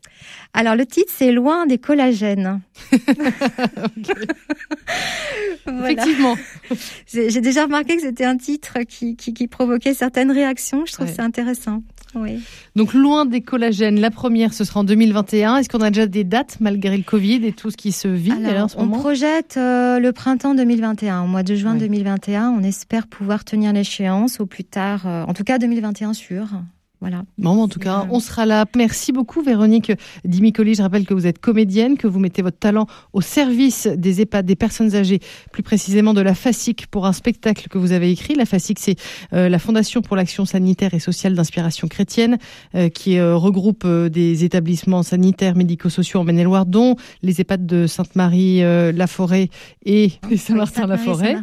Alors, 0.54 0.76
le 0.76 0.86
titre, 0.86 1.12
c'est 1.14 1.32
Loin 1.32 1.66
des 1.66 1.78
collagènes. 1.78 2.60
Effectivement. 5.66 6.36
J'ai 7.06 7.40
déjà 7.40 7.64
remarqué 7.64 7.96
que 7.96 8.02
c'était 8.02 8.24
un 8.24 8.36
titre 8.36 8.80
qui, 8.88 9.16
qui, 9.16 9.48
provoquait 9.48 9.94
certaines 9.94 10.30
réactions. 10.30 10.84
Je 10.86 10.92
trouve 10.92 11.12
ça 11.12 11.24
intéressant. 11.24 11.82
Oui. 12.14 12.40
Donc 12.76 12.94
loin 12.94 13.24
des 13.24 13.40
collagènes, 13.40 14.00
la 14.00 14.10
première 14.10 14.52
ce 14.52 14.64
sera 14.64 14.80
en 14.80 14.84
2021. 14.84 15.56
Est-ce 15.56 15.68
qu'on 15.68 15.80
a 15.80 15.90
déjà 15.90 16.06
des 16.06 16.24
dates 16.24 16.58
malgré 16.60 16.96
le 16.96 17.02
Covid 17.02 17.46
et 17.46 17.52
tout 17.52 17.70
ce 17.70 17.76
qui 17.76 17.92
se 17.92 18.08
vit 18.08 18.32
en 18.32 18.68
ce 18.68 18.76
On 18.78 18.88
projette 18.88 19.56
euh, 19.56 19.98
le 19.98 20.12
printemps 20.12 20.54
2021, 20.54 21.22
au 21.22 21.26
mois 21.26 21.42
de 21.42 21.54
juin 21.54 21.74
2021. 21.74 22.50
On 22.50 22.62
espère 22.62 23.06
pouvoir 23.06 23.44
tenir 23.44 23.72
l'échéance 23.72 24.40
au 24.40 24.46
plus 24.46 24.64
tard, 24.64 25.06
euh, 25.06 25.24
en 25.24 25.34
tout 25.34 25.44
cas 25.44 25.58
2021 25.58 26.12
sûr. 26.12 26.48
Voilà. 27.02 27.24
Bon, 27.36 27.60
en 27.60 27.66
tout 27.66 27.80
cas, 27.80 28.06
on 28.12 28.20
sera 28.20 28.46
là. 28.46 28.64
Merci 28.76 29.10
beaucoup, 29.10 29.42
Véronique 29.42 29.90
Dimicoli. 30.24 30.76
Je 30.76 30.82
rappelle 30.82 31.04
que 31.04 31.14
vous 31.14 31.26
êtes 31.26 31.40
comédienne, 31.40 31.96
que 31.96 32.06
vous 32.06 32.20
mettez 32.20 32.42
votre 32.42 32.60
talent 32.60 32.86
au 33.12 33.20
service 33.20 33.88
des 33.88 34.20
EHPAD, 34.20 34.46
des 34.46 34.54
personnes 34.54 34.94
âgées, 34.94 35.18
plus 35.50 35.64
précisément 35.64 36.14
de 36.14 36.20
la 36.20 36.36
FASIC 36.36 36.86
pour 36.86 37.06
un 37.06 37.12
spectacle 37.12 37.66
que 37.66 37.76
vous 37.76 37.90
avez 37.90 38.12
écrit. 38.12 38.36
La 38.36 38.46
FASIC, 38.46 38.78
c'est 38.78 38.94
euh, 39.32 39.48
la 39.48 39.58
Fondation 39.58 40.00
pour 40.00 40.14
l'action 40.14 40.44
sanitaire 40.44 40.94
et 40.94 41.00
sociale 41.00 41.34
d'inspiration 41.34 41.88
chrétienne, 41.88 42.38
euh, 42.76 42.88
qui 42.88 43.18
euh, 43.18 43.34
regroupe 43.34 43.84
des 43.84 44.44
établissements 44.44 45.02
sanitaires, 45.02 45.56
médico-sociaux 45.56 46.20
en 46.20 46.24
Maine-et-Loire, 46.24 46.66
dont 46.66 46.94
les 47.22 47.40
EHPAD 47.40 47.66
de 47.66 47.88
Sainte-Marie, 47.88 48.60
La 48.60 49.06
Forêt 49.08 49.48
et 49.84 50.12
Saint-Martin-la-Forêt. 50.36 51.38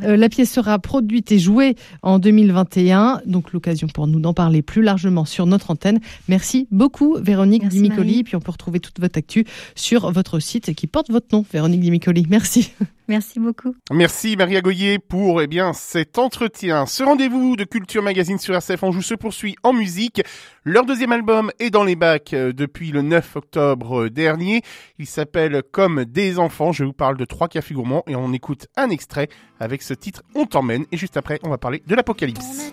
la 0.00 0.28
pièce 0.30 0.50
sera 0.50 0.78
produite 0.78 1.32
et 1.32 1.38
jouée 1.38 1.74
en 2.02 2.18
2021, 2.18 3.20
donc 3.26 3.52
l'occasion 3.52 3.88
pour 3.88 4.06
nous 4.06 4.18
d'en 4.18 4.32
parler 4.32 4.62
plus 4.62 4.80
largement 4.80 5.01
sur 5.24 5.46
notre 5.46 5.70
antenne. 5.70 6.00
Merci 6.28 6.68
beaucoup, 6.70 7.16
Véronique 7.20 7.68
Dimicoli. 7.68 8.24
Puis 8.24 8.36
on 8.36 8.40
peut 8.40 8.52
retrouver 8.52 8.80
toute 8.80 9.00
votre 9.00 9.18
actu 9.18 9.44
sur 9.74 10.10
votre 10.10 10.38
site 10.38 10.74
qui 10.74 10.86
porte 10.86 11.10
votre 11.10 11.28
nom, 11.32 11.44
Véronique 11.52 11.80
Dimicoli. 11.80 12.26
Merci. 12.28 12.72
Merci 13.08 13.40
beaucoup. 13.40 13.74
Merci 13.90 14.36
Maria 14.36 14.60
Goyer 14.60 14.98
pour 14.98 15.42
eh 15.42 15.46
bien 15.46 15.72
cet 15.72 16.18
entretien. 16.18 16.86
Ce 16.86 17.02
rendez-vous 17.02 17.56
de 17.56 17.64
Culture 17.64 18.02
Magazine 18.02 18.38
sur 18.38 18.54
RCF 18.54 18.82
Anjou 18.82 19.02
se 19.02 19.14
poursuit 19.14 19.56
en 19.62 19.72
musique. 19.72 20.22
Leur 20.64 20.86
deuxième 20.86 21.12
album 21.12 21.50
est 21.58 21.70
dans 21.70 21.84
les 21.84 21.96
bacs 21.96 22.32
euh, 22.32 22.52
depuis 22.52 22.92
le 22.92 23.02
9 23.02 23.36
octobre 23.36 24.08
dernier. 24.08 24.62
Il 24.98 25.06
s'appelle 25.06 25.62
Comme 25.72 26.04
des 26.04 26.38
enfants. 26.38 26.72
Je 26.72 26.84
vous 26.84 26.92
parle 26.92 27.16
de 27.16 27.24
trois 27.24 27.48
cafés 27.48 27.74
gourmands 27.74 28.04
et 28.06 28.16
on 28.16 28.32
écoute 28.32 28.68
un 28.76 28.88
extrait 28.88 29.28
avec 29.58 29.82
ce 29.82 29.94
titre 29.94 30.22
On 30.34 30.46
t'emmène. 30.46 30.84
Et 30.92 30.96
juste 30.96 31.16
après, 31.16 31.40
on 31.42 31.50
va 31.50 31.58
parler 31.58 31.82
de 31.86 31.94
l'apocalypse. 31.94 32.72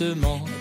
injustement. 0.00 0.59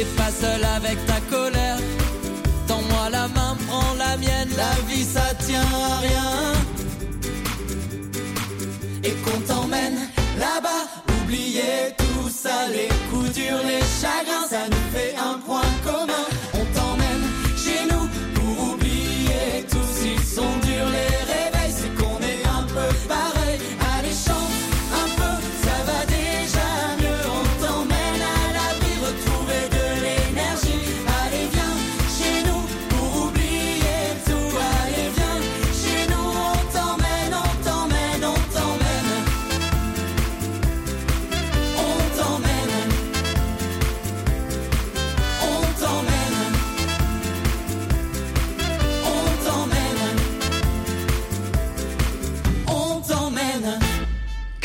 T'es 0.00 0.06
pas 0.16 0.30
seul 0.30 0.64
avec 0.64 0.96
ta 1.04 1.20
colère. 1.28 1.76
Tends-moi 2.66 3.10
la 3.10 3.28
main, 3.28 3.54
prends 3.68 3.92
la 3.98 4.16
mienne. 4.16 4.48
La 4.56 4.72
vie 4.88 5.04
ça 5.04 5.34
tient 5.46 5.60
à 5.60 5.98
rien. 5.98 6.54
Et 9.04 9.12
qu'on 9.22 9.40
t'emmène 9.40 9.98
là-bas, 10.38 10.84
oubliez 11.20 11.99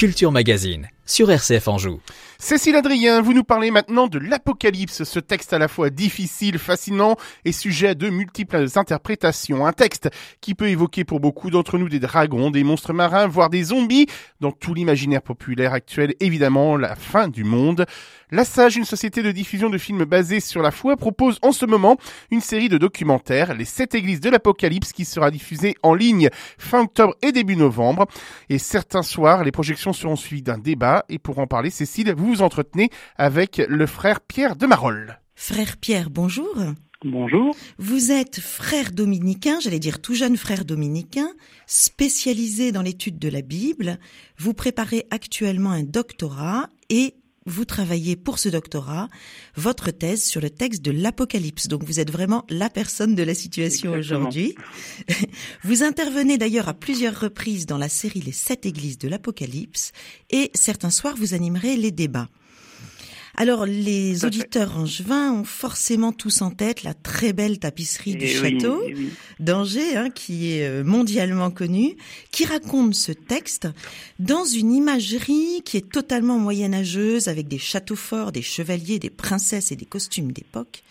Culture 0.05 0.31
Magazine 0.31 0.88
sur 1.07 1.31
RCF 1.31 1.67
Anjou. 1.67 2.00
Cécile 2.46 2.75
Adrien, 2.75 3.24
vous 3.24 3.34
nous 3.34 3.44
parlez 3.44 3.72
maintenant 3.72 4.06
de 4.06 4.20
l'Apocalypse, 4.20 5.04
ce 5.04 5.20
texte 5.20 5.52
à 5.54 5.58
la 5.58 5.68
fois 5.68 5.90
difficile, 5.90 6.60
fascinant 6.60 7.16
et 7.44 7.52
sujet 7.52 7.88
à 7.88 7.96
de 7.96 8.08
multiples 8.08 8.68
interprétations. 8.75 9.66
Un 9.66 9.74
texte 9.74 10.12
qui 10.42 10.54
peut 10.54 10.70
évoquer 10.70 11.06
pour 11.06 11.20
beaucoup 11.20 11.50
d'entre 11.50 11.80
nous 11.80 11.90
des 11.90 12.00
dragons, 12.00 12.52
des 12.52 12.64
monstres 12.64 12.94
marins, 12.94 13.25
voire 13.25 13.50
des 13.50 13.64
zombies. 13.64 14.06
Dans 14.42 14.52
tout 14.52 14.75
l'imaginaire 14.75 15.24
populaire 15.24 15.74
actuel, 15.74 16.14
évidemment, 16.20 16.78
la 16.78 16.96
fin 16.96 17.30
du 17.30 17.44
monde. 17.44 17.88
La 18.30 18.46
Sage, 18.46 18.75
une 18.75 18.86
société 18.86 19.24
de 19.24 19.32
diffusion 19.32 19.72
de 19.72 19.78
films 19.80 20.04
basés 20.04 20.40
sur 20.40 20.62
la 20.62 20.72
foi, 20.72 20.98
propose 20.98 21.40
en 21.42 21.52
ce 21.52 21.66
moment 21.66 21.98
une 22.30 22.42
série 22.42 22.70
de 22.70 22.78
documentaires, 22.78 23.56
Les 23.56 23.66
Sept 23.66 23.96
Églises 23.96 24.20
de 24.20 24.30
l'Apocalypse, 24.30 24.94
qui 24.94 25.06
sera 25.06 25.32
diffusée 25.32 25.75
en 25.82 25.96
ligne 25.96 26.30
fin 26.60 26.82
octobre 26.82 27.16
et 27.24 27.32
début 27.32 27.56
novembre. 27.56 28.06
Et 28.50 28.60
certains 28.60 29.04
soirs, 29.04 29.44
les 29.44 29.52
projections 29.52 29.94
seront 29.94 30.16
suivies 30.16 30.44
d'un 30.44 30.60
débat. 30.60 31.06
Et 31.10 31.18
pour 31.18 31.40
en 31.40 31.48
parler, 31.48 31.72
Cécile, 31.72 32.14
vous 32.16 32.35
vous 32.36 32.42
entretenez 32.42 32.89
avec 33.15 33.62
le 33.68 33.86
frère 33.86 34.20
Pierre 34.20 34.56
de 34.58 34.65
Marolles. 34.65 35.22
Frère 35.36 35.77
Pierre, 35.77 36.10
bonjour. 36.10 36.54
Bonjour. 37.04 37.56
Vous 37.77 38.12
êtes 38.12 38.42
frère 38.42 38.92
dominicain, 38.92 39.60
j'allais 39.62 39.80
dire 39.80 40.01
tout 40.01 40.15
jeune 40.15 40.36
frère 40.36 40.65
dominicain, 40.65 41.30
spécialisé 41.65 42.72
dans 42.74 42.82
l'étude 42.82 43.20
de 43.20 43.30
la 43.30 43.42
Bible. 43.42 44.00
Vous 44.38 44.54
préparez 44.54 45.06
actuellement 45.12 45.72
un 45.72 45.84
doctorat 45.84 46.68
et 46.89 47.15
vous 47.46 47.66
travaillez 47.66 48.16
pour 48.16 48.40
ce 48.40 48.50
doctorat 48.50 49.08
votre 49.56 49.92
thèse 49.92 50.24
sur 50.24 50.42
le 50.42 50.50
texte 50.50 50.82
de 50.82 50.92
l'Apocalypse. 50.92 51.68
Donc 51.68 51.84
vous 51.84 52.00
êtes 52.00 52.12
vraiment 52.12 52.44
la 52.50 52.70
personne 52.70 53.16
de 53.16 53.24
la 53.24 53.36
situation 53.36 53.92
aujourd'hui. 53.92 54.56
Vous 55.64 55.84
intervenez 55.84 56.38
d'ailleurs 56.38 56.70
à 56.70 56.74
plusieurs 56.74 57.20
reprises 57.20 57.66
dans 57.66 57.78
la 57.78 57.90
série 57.90 58.22
Les 58.22 58.32
sept 58.32 58.66
églises 58.66 58.98
de 58.98 59.08
l'Apocalypse 59.08 59.92
et 60.30 60.52
certains 60.54 60.90
soirs 60.90 61.16
vous 61.18 61.34
animerez 61.34 61.78
les 61.78 61.92
débats. 61.92 62.30
Alors, 63.38 63.65
les 63.65 64.24
auditeurs 64.24 64.77
angevins 64.77 65.32
ont 65.34 65.44
forcément 65.44 66.13
tous 66.13 66.42
en 66.42 66.51
tête 66.51 66.84
la 66.84 66.94
très 66.94 67.34
belle 67.34 67.60
tapisserie 67.60 68.13
Eh 68.15 68.18
du 68.18 68.25
oui, 68.25 68.60
château 68.60 68.82
eh 68.88 68.94
oui. 68.96 69.10
d'Angers, 69.39 69.98
hein, 69.98 70.10
qui 70.10 70.51
est 70.54 70.68
euh, 70.68 70.84
mondialement 70.84 71.51
connue, 71.51 71.96
qui 72.32 72.46
raconte 72.46 72.96
ce 72.96 73.12
texte 73.12 73.68
dans 74.20 74.46
une 74.46 74.72
imagerie 74.74 75.62
qui 75.65 75.77
est 75.77 75.89
totalement 75.89 76.39
moyenâgeuse, 76.39 77.27
avec 77.27 77.48
des 77.48 77.60
châteaux 77.60 77.98
forts, 77.98 78.32
des 78.32 78.42
chevaliers, 78.42 79.00
des 79.00 79.10
princesses 79.10 79.72
et 79.72 79.75
des 79.75 79.86
costumes 79.86 80.32
d'époque. 80.32 80.84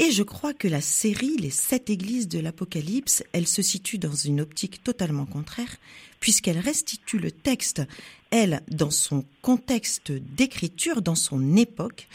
Et 0.00 0.10
je 0.10 0.22
crois 0.24 0.54
que 0.54 0.66
la 0.66 0.80
série 0.80 1.36
Les 1.36 1.50
sept 1.50 1.88
églises 1.88 2.28
de 2.28 2.40
l'Apocalypse, 2.40 3.22
elle 3.32 3.46
se 3.46 3.62
situe 3.62 3.98
dans 3.98 4.14
une 4.14 4.40
optique 4.40 4.82
totalement 4.82 5.24
contraire, 5.26 5.76
puisqu'elle 6.18 6.58
restitue 6.58 7.18
le 7.18 7.30
texte, 7.30 7.82
elle, 8.30 8.62
dans 8.68 8.90
son 8.90 9.24
contexte 9.40 10.10
d'écriture, 10.10 11.00
dans 11.00 11.14
son 11.14 11.56
époque. 11.56 12.08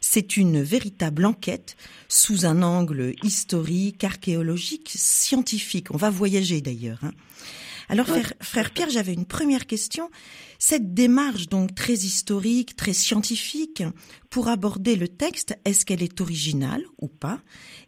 C'est 0.00 0.36
une 0.36 0.62
véritable 0.62 1.24
enquête 1.24 1.76
sous 2.08 2.46
un 2.46 2.62
angle 2.62 3.14
historique, 3.24 4.04
archéologique, 4.04 4.92
scientifique. 4.94 5.90
On 5.90 5.96
va 5.96 6.10
voyager 6.10 6.60
d'ailleurs. 6.60 7.00
hein. 7.02 7.12
Alors, 7.88 8.06
frère, 8.06 8.32
frère 8.40 8.70
Pierre, 8.70 8.90
j'avais 8.90 9.12
une 9.12 9.26
première 9.26 9.66
question. 9.66 10.10
Cette 10.58 10.94
démarche 10.94 11.48
donc 11.48 11.74
très 11.74 11.92
historique, 11.92 12.76
très 12.76 12.92
scientifique, 12.92 13.82
pour 14.30 14.48
aborder 14.48 14.96
le 14.96 15.08
texte, 15.08 15.58
est-ce 15.64 15.84
qu'elle 15.84 16.02
est 16.02 16.20
originale 16.20 16.82
ou 17.00 17.08
pas? 17.08 17.40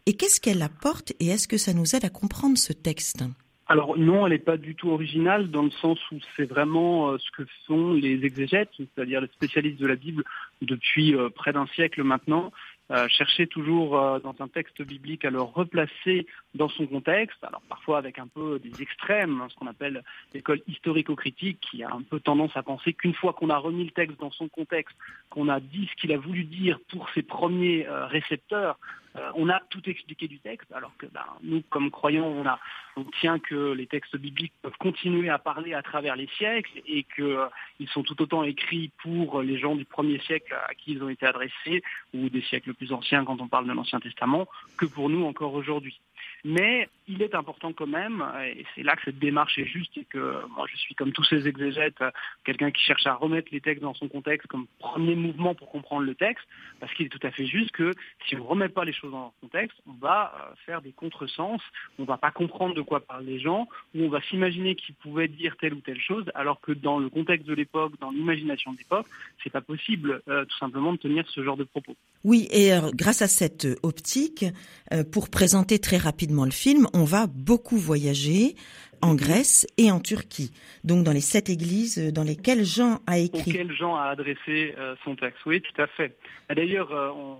Et 0.05 0.13
qu'est-ce 0.13 0.39
qu'elle 0.39 0.61
apporte 0.61 1.13
et 1.19 1.27
est-ce 1.27 1.47
que 1.47 1.57
ça 1.57 1.73
nous 1.73 1.95
aide 1.95 2.05
à 2.05 2.09
comprendre 2.09 2.57
ce 2.57 2.73
texte? 2.73 3.23
Alors 3.69 3.97
non, 3.97 4.25
elle 4.25 4.31
n'est 4.31 4.39
pas 4.39 4.55
du 4.55 4.75
tout 4.75 4.89
originale 4.89 5.51
dans 5.51 5.63
le 5.63 5.71
sens 5.71 5.99
où 6.11 6.15
c'est 6.35 6.45
vraiment 6.45 7.09
euh, 7.09 7.17
ce 7.17 7.31
que 7.31 7.47
font 7.65 7.91
les 7.91 8.23
exégètes, 8.23 8.69
c'est-à-dire 8.77 9.19
les 9.19 9.27
spécialistes 9.27 9.79
de 9.79 9.87
la 9.87 9.97
Bible 9.97 10.23
depuis 10.61 11.13
euh, 11.13 11.29
près 11.29 11.51
d'un 11.51 11.67
siècle 11.67 12.01
maintenant, 12.03 12.53
euh, 12.89 13.07
chercher 13.09 13.47
toujours 13.47 13.99
euh, 13.99 14.19
dans 14.19 14.35
un 14.39 14.47
texte 14.47 14.81
biblique 14.81 15.25
à 15.25 15.29
le 15.29 15.41
replacer 15.41 16.25
dans 16.55 16.69
son 16.69 16.87
contexte, 16.87 17.43
alors 17.43 17.61
parfois 17.67 17.97
avec 17.97 18.17
un 18.17 18.27
peu 18.27 18.59
des 18.59 18.81
extrêmes, 18.81 19.41
hein, 19.41 19.47
ce 19.49 19.55
qu'on 19.55 19.67
appelle 19.67 20.03
l'école 20.33 20.61
historico-critique, 20.67 21.59
qui 21.59 21.83
a 21.83 21.91
un 21.91 22.01
peu 22.01 22.19
tendance 22.19 22.55
à 22.55 22.63
penser 22.63 22.93
qu'une 22.93 23.13
fois 23.13 23.33
qu'on 23.33 23.49
a 23.49 23.57
remis 23.57 23.83
le 23.83 23.91
texte 23.91 24.19
dans 24.19 24.31
son 24.31 24.47
contexte, 24.47 24.95
qu'on 25.29 25.49
a 25.49 25.59
dit 25.59 25.89
ce 25.91 26.01
qu'il 26.01 26.13
a 26.13 26.17
voulu 26.17 26.45
dire 26.45 26.79
pour 26.89 27.09
ses 27.09 27.23
premiers 27.23 27.85
euh, 27.87 28.05
récepteurs, 28.05 28.77
euh, 29.17 29.31
on 29.35 29.49
a 29.49 29.59
tout 29.69 29.81
expliqué 29.89 30.27
du 30.27 30.39
texte, 30.39 30.71
alors 30.71 30.95
que 30.97 31.05
ben, 31.07 31.25
nous, 31.41 31.61
comme 31.69 31.91
croyants, 31.91 32.27
on, 32.27 32.45
a, 32.45 32.59
on 32.97 33.03
tient 33.21 33.39
que 33.39 33.73
les 33.73 33.85
textes 33.85 34.17
bibliques 34.17 34.53
peuvent 34.61 34.77
continuer 34.79 35.29
à 35.29 35.37
parler 35.37 35.73
à 35.73 35.81
travers 35.81 36.15
les 36.15 36.27
siècles 36.37 36.81
et 36.87 37.05
qu'ils 37.15 37.89
sont 37.89 38.03
tout 38.03 38.19
autant 38.21 38.43
écrits 38.43 38.91
pour 39.01 39.41
les 39.41 39.57
gens 39.59 39.75
du 39.75 39.85
premier 39.85 40.19
siècle 40.19 40.53
à 40.67 40.73
qui 40.73 40.93
ils 40.93 41.03
ont 41.03 41.09
été 41.09 41.25
adressés, 41.25 41.83
ou 42.13 42.29
des 42.29 42.41
siècles 42.41 42.73
plus 42.73 42.91
anciens 42.91 43.23
quand 43.23 43.39
on 43.39 43.47
parle 43.47 43.67
de 43.67 43.73
l'Ancien 43.73 43.99
Testament, 43.99 44.47
que 44.77 44.85
pour 44.85 45.09
nous 45.09 45.25
encore 45.25 45.53
aujourd'hui. 45.53 45.99
Mais 46.43 46.89
il 47.07 47.21
est 47.21 47.35
important 47.35 47.73
quand 47.73 47.87
même, 47.87 48.23
et 48.43 48.65
c'est 48.75 48.83
là 48.83 48.95
que 48.95 49.03
cette 49.05 49.19
démarche 49.19 49.57
est 49.57 49.65
juste, 49.65 49.97
et 49.97 50.05
que 50.05 50.45
moi 50.55 50.65
je 50.71 50.77
suis 50.77 50.95
comme 50.95 51.11
tous 51.11 51.23
ces 51.23 51.47
exégètes, 51.47 52.03
quelqu'un 52.43 52.71
qui 52.71 52.81
cherche 52.81 53.05
à 53.07 53.13
remettre 53.13 53.49
les 53.51 53.61
textes 53.61 53.83
dans 53.83 53.93
son 53.93 54.07
contexte 54.07 54.47
comme 54.47 54.67
premier 54.79 55.15
mouvement 55.15 55.55
pour 55.55 55.69
comprendre 55.69 56.03
le 56.03 56.15
texte, 56.15 56.45
parce 56.79 56.93
qu'il 56.93 57.05
est 57.05 57.09
tout 57.09 57.25
à 57.25 57.31
fait 57.31 57.45
juste 57.45 57.71
que 57.71 57.93
si 58.27 58.35
on 58.35 58.39
ne 58.39 58.43
remet 58.43 58.69
pas 58.69 58.85
les 58.85 58.93
choses 58.93 59.11
dans 59.11 59.19
leur 59.19 59.33
contexte, 59.41 59.77
on 59.87 59.93
va 59.93 60.33
euh, 60.35 60.55
faire 60.65 60.81
des 60.81 60.91
contresens, 60.91 61.61
on 61.99 62.03
va 62.03 62.17
pas 62.17 62.31
comprendre 62.31 62.75
de 62.75 62.81
quoi 62.87 63.01
parlent 63.01 63.25
les 63.25 63.39
gens, 63.39 63.67
ou 63.93 64.03
on 64.03 64.09
va 64.09 64.21
s'imaginer 64.21 64.75
qu'ils 64.75 64.95
pouvaient 64.95 65.27
dire 65.27 65.55
telle 65.59 65.73
ou 65.73 65.81
telle 65.81 65.99
chose, 65.99 66.25
alors 66.33 66.59
que 66.61 66.71
dans 66.71 66.97
le 66.97 67.09
contexte 67.09 67.45
de 67.47 67.53
l'époque, 67.53 67.93
dans 67.99 68.11
l'imagination 68.11 68.71
de 68.73 68.77
l'époque, 68.77 69.05
c'est 69.43 69.51
pas 69.51 69.61
possible 69.61 70.21
euh, 70.27 70.45
tout 70.45 70.57
simplement 70.57 70.93
de 70.93 70.97
tenir 70.97 71.27
ce 71.29 71.43
genre 71.43 71.57
de 71.57 71.65
propos. 71.65 71.95
Oui, 72.23 72.47
et 72.51 72.73
euh, 72.73 72.89
grâce 72.95 73.21
à 73.21 73.27
cette 73.27 73.65
euh, 73.65 73.75
optique, 73.83 74.45
euh, 74.93 75.03
pour 75.03 75.29
présenter 75.29 75.79
très 75.79 75.97
rapidement 75.97 76.45
le 76.45 76.51
film, 76.51 76.87
on 76.93 77.03
va 77.03 77.27
beaucoup 77.27 77.77
voyager 77.77 78.55
en 79.01 79.13
Grèce 79.13 79.67
et 79.77 79.91
en 79.91 79.99
Turquie. 79.99 80.51
Donc 80.83 81.03
dans 81.03 81.11
les 81.11 81.21
sept 81.21 81.49
églises 81.49 81.99
dans 82.11 82.23
lesquelles 82.23 82.65
Jean 82.65 82.99
a 83.05 83.19
écrit. 83.19 83.51
auquel 83.51 83.71
Jean 83.71 83.95
a 83.95 84.05
adressé 84.05 84.73
son 85.03 85.15
texte. 85.15 85.45
Oui, 85.45 85.61
tout 85.61 85.79
à 85.79 85.85
fait. 85.85 86.17
Et 86.49 86.55
D'ailleurs, 86.55 86.89
on- 87.15 87.37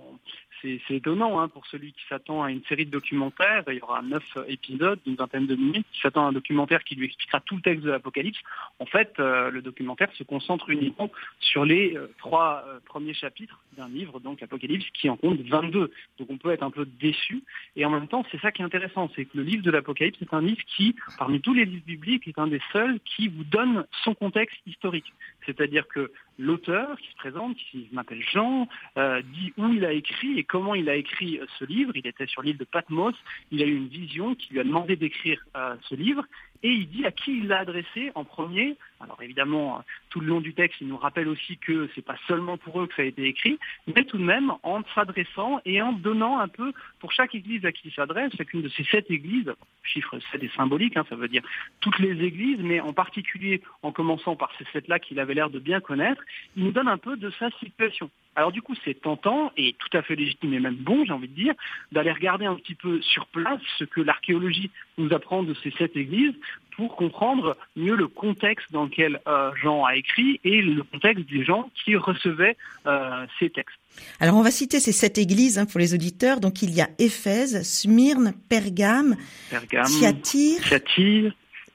c'est 0.62 0.80
étonnant 0.90 1.40
hein, 1.40 1.48
pour 1.48 1.66
celui 1.66 1.92
qui 1.92 2.02
s'attend 2.08 2.42
à 2.42 2.50
une 2.50 2.62
série 2.64 2.86
de 2.86 2.90
documentaires. 2.90 3.62
Il 3.68 3.74
y 3.74 3.80
aura 3.80 4.02
neuf 4.02 4.24
épisodes 4.48 4.98
d'une 5.04 5.14
vingtaine 5.14 5.46
de 5.46 5.54
minutes. 5.54 5.86
Qui 5.92 6.00
s'attend 6.00 6.26
à 6.26 6.28
un 6.28 6.32
documentaire 6.32 6.84
qui 6.84 6.94
lui 6.94 7.06
expliquera 7.06 7.40
tout 7.40 7.56
le 7.56 7.62
texte 7.62 7.84
de 7.84 7.90
l'Apocalypse. 7.90 8.38
En 8.78 8.86
fait, 8.86 9.14
euh, 9.18 9.50
le 9.50 9.62
documentaire 9.62 10.12
se 10.14 10.22
concentre 10.22 10.70
uniquement 10.70 11.10
sur 11.40 11.64
les 11.64 11.96
euh, 11.96 12.08
trois 12.18 12.64
euh, 12.66 12.80
premiers 12.84 13.14
chapitres 13.14 13.60
d'un 13.76 13.88
livre, 13.88 14.20
donc 14.20 14.40
l'Apocalypse, 14.40 14.86
qui 14.94 15.08
en 15.08 15.16
compte 15.16 15.40
22. 15.40 15.90
Donc 16.18 16.30
on 16.30 16.36
peut 16.36 16.50
être 16.50 16.62
un 16.62 16.70
peu 16.70 16.86
déçu. 16.86 17.42
Et 17.76 17.84
en 17.84 17.90
même 17.90 18.08
temps, 18.08 18.24
c'est 18.30 18.40
ça 18.40 18.52
qui 18.52 18.62
est 18.62 18.64
intéressant, 18.64 19.10
c'est 19.14 19.24
que 19.24 19.36
le 19.36 19.42
livre 19.42 19.62
de 19.62 19.70
l'Apocalypse 19.70 20.20
est 20.20 20.34
un 20.34 20.42
livre 20.42 20.62
qui, 20.76 20.94
parmi 21.18 21.40
tous 21.40 21.54
les 21.54 21.64
livres 21.64 21.86
bibliques, 21.86 22.26
est 22.26 22.38
un 22.38 22.48
des 22.48 22.60
seuls 22.72 22.98
qui 23.04 23.28
vous 23.28 23.44
donne 23.44 23.86
son 24.04 24.14
contexte 24.14 24.58
historique. 24.66 25.12
C'est-à-dire 25.46 25.86
que 25.88 26.10
l'auteur 26.38 26.98
qui 26.98 27.08
se 27.10 27.16
présente, 27.16 27.56
qui 27.56 27.88
m'appelle 27.92 28.22
Jean, 28.32 28.68
euh, 28.96 29.20
dit 29.22 29.52
où 29.56 29.68
il 29.68 29.84
a 29.84 29.92
écrit 29.92 30.38
et 30.38 30.44
comment 30.44 30.74
il 30.74 30.88
a 30.88 30.94
écrit 30.94 31.38
euh, 31.38 31.46
ce 31.58 31.64
livre. 31.64 31.92
Il 31.94 32.06
était 32.06 32.26
sur 32.26 32.42
l'île 32.42 32.56
de 32.56 32.64
Patmos, 32.64 33.14
il 33.50 33.62
a 33.62 33.66
eu 33.66 33.74
une 33.74 33.88
vision 33.88 34.34
qui 34.34 34.52
lui 34.52 34.60
a 34.60 34.64
demandé 34.64 34.96
d'écrire 34.96 35.44
euh, 35.56 35.74
ce 35.82 35.94
livre 35.94 36.24
et 36.62 36.70
il 36.70 36.88
dit 36.88 37.04
à 37.06 37.12
qui 37.12 37.38
il 37.38 37.48
l'a 37.48 37.60
adressé 37.60 38.10
en 38.14 38.24
premier. 38.24 38.76
Alors 39.00 39.22
évidemment, 39.22 39.84
tout 40.10 40.20
le 40.20 40.26
long 40.26 40.40
du 40.40 40.54
texte, 40.54 40.80
il 40.80 40.88
nous 40.88 40.96
rappelle 40.96 41.28
aussi 41.28 41.56
que 41.58 41.88
c'est 41.94 42.04
pas 42.04 42.16
seulement 42.26 42.56
pour 42.56 42.80
eux 42.80 42.86
que 42.86 42.94
ça 42.94 43.02
a 43.02 43.04
été 43.04 43.24
écrit, 43.24 43.58
mais 43.94 44.04
tout 44.04 44.18
de 44.18 44.24
même 44.24 44.52
en 44.62 44.82
s'adressant 44.94 45.60
et 45.64 45.80
en 45.80 45.92
donnant 45.92 46.38
un 46.38 46.48
peu 46.48 46.72
pour 46.98 47.12
chaque 47.12 47.34
église 47.34 47.64
à 47.64 47.72
qui 47.72 47.88
il 47.88 47.92
s'adresse, 47.92 48.32
chacune 48.36 48.62
de 48.62 48.68
ces 48.68 48.84
sept 48.84 49.10
églises, 49.10 49.52
chiffre 49.84 50.18
7 50.32 50.42
est 50.42 50.54
symbolique, 50.56 50.96
hein, 50.96 51.04
ça 51.08 51.16
veut 51.16 51.28
dire 51.28 51.42
toutes 51.80 51.98
les 51.98 52.24
églises, 52.24 52.60
mais 52.60 52.80
en 52.80 52.92
particulier 52.92 53.62
en 53.82 53.92
commençant 53.92 54.36
par 54.36 54.52
ces 54.58 54.64
sept-là 54.72 54.98
qu'il 54.98 55.20
avait 55.20 55.34
l'air 55.34 55.50
de 55.50 55.58
bien 55.58 55.80
connaître, 55.80 56.22
il 56.56 56.64
nous 56.64 56.72
donne 56.72 56.88
un 56.88 56.98
peu 56.98 57.16
de 57.16 57.30
sa 57.30 57.50
situation. 57.52 58.10
Alors 58.38 58.52
du 58.52 58.62
coup, 58.62 58.74
c'est 58.84 58.94
tentant 59.00 59.50
et 59.56 59.74
tout 59.80 59.96
à 59.98 60.02
fait 60.02 60.14
légitime 60.14 60.54
et 60.54 60.60
même 60.60 60.76
bon, 60.76 61.04
j'ai 61.04 61.10
envie 61.12 61.26
de 61.26 61.34
dire, 61.34 61.54
d'aller 61.90 62.12
regarder 62.12 62.46
un 62.46 62.54
petit 62.54 62.76
peu 62.76 63.02
sur 63.02 63.26
place 63.26 63.60
ce 63.80 63.84
que 63.84 64.00
l'archéologie 64.00 64.70
nous 64.96 65.12
apprend 65.12 65.42
de 65.42 65.54
ces 65.60 65.72
sept 65.72 65.96
églises 65.96 66.34
pour 66.76 66.94
comprendre 66.94 67.56
mieux 67.74 67.96
le 67.96 68.06
contexte 68.06 68.70
dans 68.70 68.84
lequel 68.84 69.18
euh, 69.26 69.50
Jean 69.60 69.84
a 69.84 69.96
écrit 69.96 70.38
et 70.44 70.62
le 70.62 70.84
contexte 70.84 71.28
des 71.28 71.44
gens 71.44 71.68
qui 71.84 71.96
recevaient 71.96 72.56
euh, 72.86 73.26
ces 73.40 73.50
textes. 73.50 73.76
Alors 74.20 74.36
on 74.36 74.42
va 74.42 74.52
citer 74.52 74.78
ces 74.78 74.92
sept 74.92 75.18
églises 75.18 75.58
hein, 75.58 75.66
pour 75.66 75.80
les 75.80 75.92
auditeurs. 75.92 76.38
Donc 76.38 76.62
il 76.62 76.70
y 76.72 76.80
a 76.80 76.88
Éphèse, 77.00 77.60
Smyrne, 77.64 78.34
Pergame, 78.48 79.16
Pergame, 79.50 79.86
Thyatire, 79.86 80.62
Thyatire, 80.62 81.32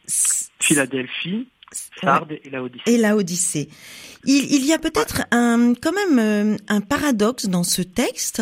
S- 0.08 0.50
Philadelphie, 0.62 1.46
Sardes 2.02 2.32
et 2.86 2.98
la 2.98 3.16
Odyssée. 3.16 3.70
Il, 4.26 4.54
il 4.54 4.66
y 4.66 4.74
a 4.74 4.80
peut-être 4.80 5.24
un, 5.32 5.74
quand 5.74 5.94
même 5.94 6.20
euh, 6.20 6.58
un 6.68 6.82
paradoxe 6.82 7.46
dans 7.46 7.64
ce 7.64 7.82
texte, 7.82 8.42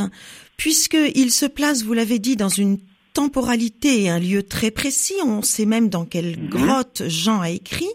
puisque 0.58 0.98
il 1.15 1.32
se 1.32 1.46
place, 1.46 1.84
vous 1.84 1.94
l'avez 1.94 2.20
dit, 2.20 2.36
dans 2.36 2.50
une 2.50 2.78
temporalité 3.13 4.04
et 4.04 4.10
un 4.10 4.19
lieu 4.19 4.43
très 4.43 4.71
précis. 4.71 5.13
On 5.26 5.41
sait 5.41 5.65
même 5.65 5.89
dans 5.89 6.06
quelle 6.06 6.39
Mhm. 6.39 6.50
grotte 6.50 7.04
Jean 7.08 7.41
a 7.41 7.50
écrit. 7.50 7.89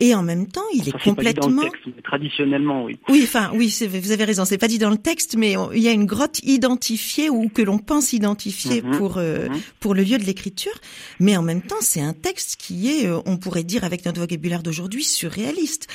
Et 0.00 0.14
en 0.14 0.22
même 0.22 0.46
temps, 0.46 0.62
il 0.74 0.82
est 0.82 0.84
c'est 0.84 0.92
pas 0.92 0.98
dit 0.98 1.04
dans 1.04 1.10
le 1.10 1.54
complètement... 1.56 1.62
texte, 1.62 1.82
mais 1.96 2.02
traditionnellement, 2.02 2.84
oui. 2.84 2.98
Oui, 3.08 3.20
enfin, 3.24 3.50
oui, 3.54 3.74
vous 3.88 4.12
avez 4.12 4.24
raison. 4.24 4.44
C'est 4.44 4.56
pas 4.58 4.68
dit 4.68 4.78
dans 4.78 4.90
le 4.90 4.96
texte, 4.98 5.34
mais 5.36 5.56
on- 5.56 5.72
il 5.72 5.82
y 5.82 5.88
a 5.88 5.92
une 5.92 6.06
grotte 6.06 6.38
identifiée 6.44 7.28
ou 7.30 7.48
que 7.48 7.62
l'on 7.62 7.78
pense 7.78 8.12
identifiée 8.12 8.82
Mhm. 8.82 8.96
pour 8.96 9.18
euh, 9.18 9.48
Mhm. 9.48 9.60
pour 9.80 9.94
le 9.94 10.02
lieu 10.04 10.18
de 10.18 10.24
l'écriture. 10.24 10.72
Mais 11.18 11.36
en 11.36 11.42
même 11.42 11.62
temps, 11.62 11.80
c'est 11.80 12.00
un 12.00 12.12
texte 12.12 12.56
qui 12.60 12.88
est, 12.92 13.06
euh, 13.06 13.18
on 13.26 13.38
pourrait 13.38 13.64
dire 13.64 13.82
avec 13.82 14.04
notre 14.06 14.20
vocabulaire 14.20 14.62
d'aujourd'hui, 14.62 15.02
surréaliste. 15.02 15.88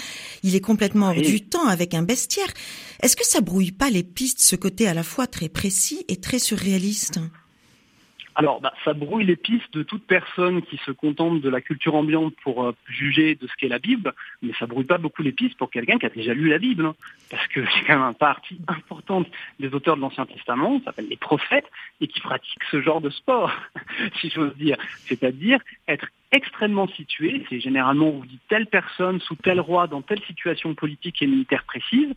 Il 0.43 0.53
est 0.55 0.61
complètement 0.61 1.07
hors 1.09 1.15
Oui. 1.17 1.21
du 1.25 1.41
temps 1.41 1.67
avec 1.67 1.93
un 1.93 2.03
bestiaire. 2.03 2.51
Est-ce 3.01 3.15
que 3.15 3.25
ça 3.25 3.39
brouille 3.39 3.71
pas 3.71 3.89
les 3.89 4.03
pistes, 4.03 4.41
ce 4.41 4.55
côté 4.57 4.85
à 4.87 4.93
la 4.93 5.03
fois 5.03 5.27
très 5.27 5.47
précis 5.47 6.03
et 6.09 6.17
très 6.17 6.39
surréaliste? 6.39 7.19
Alors, 8.35 8.61
bah, 8.61 8.73
ça 8.83 8.93
brouille 8.93 9.25
les 9.25 9.35
pistes 9.35 9.73
de 9.73 9.83
toute 9.83 10.05
personne 10.05 10.61
qui 10.63 10.77
se 10.85 10.91
contente 10.91 11.41
de 11.41 11.49
la 11.49 11.61
culture 11.61 11.95
ambiante 11.95 12.33
pour 12.43 12.63
euh, 12.63 12.75
juger 12.87 13.35
de 13.35 13.47
ce 13.47 13.53
qu'est 13.57 13.67
la 13.67 13.79
Bible, 13.79 14.13
mais 14.41 14.53
ça 14.57 14.65
brouille 14.65 14.85
pas 14.85 14.97
beaucoup 14.97 15.21
les 15.21 15.31
pistes 15.31 15.57
pour 15.57 15.69
quelqu'un 15.69 15.99
qui 15.99 16.05
a 16.07 16.09
déjà 16.09 16.33
lu 16.33 16.49
la 16.49 16.57
Bible, 16.57 16.85
hein. 16.85 16.95
parce 17.29 17.47
que 17.47 17.63
c'est 17.73 17.85
quand 17.85 17.99
même 17.99 18.07
une 18.07 18.15
partie 18.15 18.59
importante 18.67 19.27
des 19.59 19.67
auteurs 19.73 19.95
de 19.95 20.01
l'Ancien 20.01 20.25
Testament, 20.25 20.79
ça 20.79 20.85
s'appelle 20.85 21.09
les 21.09 21.17
prophètes, 21.17 21.69
et 22.01 22.07
qui 22.07 22.21
pratiquent 22.21 22.63
ce 22.71 22.81
genre 22.81 23.01
de 23.01 23.09
sport, 23.09 23.51
si 24.21 24.29
j'ose 24.29 24.55
dire, 24.55 24.77
c'est-à-dire 25.05 25.59
être 25.87 26.07
extrêmement 26.31 26.87
situé, 26.87 27.45
c'est 27.49 27.59
généralement 27.59 28.07
on 28.07 28.19
vous 28.19 28.25
dit 28.25 28.39
telle 28.49 28.65
personne 28.65 29.19
sous 29.21 29.35
tel 29.35 29.59
roi 29.59 29.85
dans 29.85 30.01
telle 30.01 30.21
situation 30.23 30.73
politique 30.73 31.21
et 31.21 31.27
militaire 31.27 31.63
précise, 31.65 32.09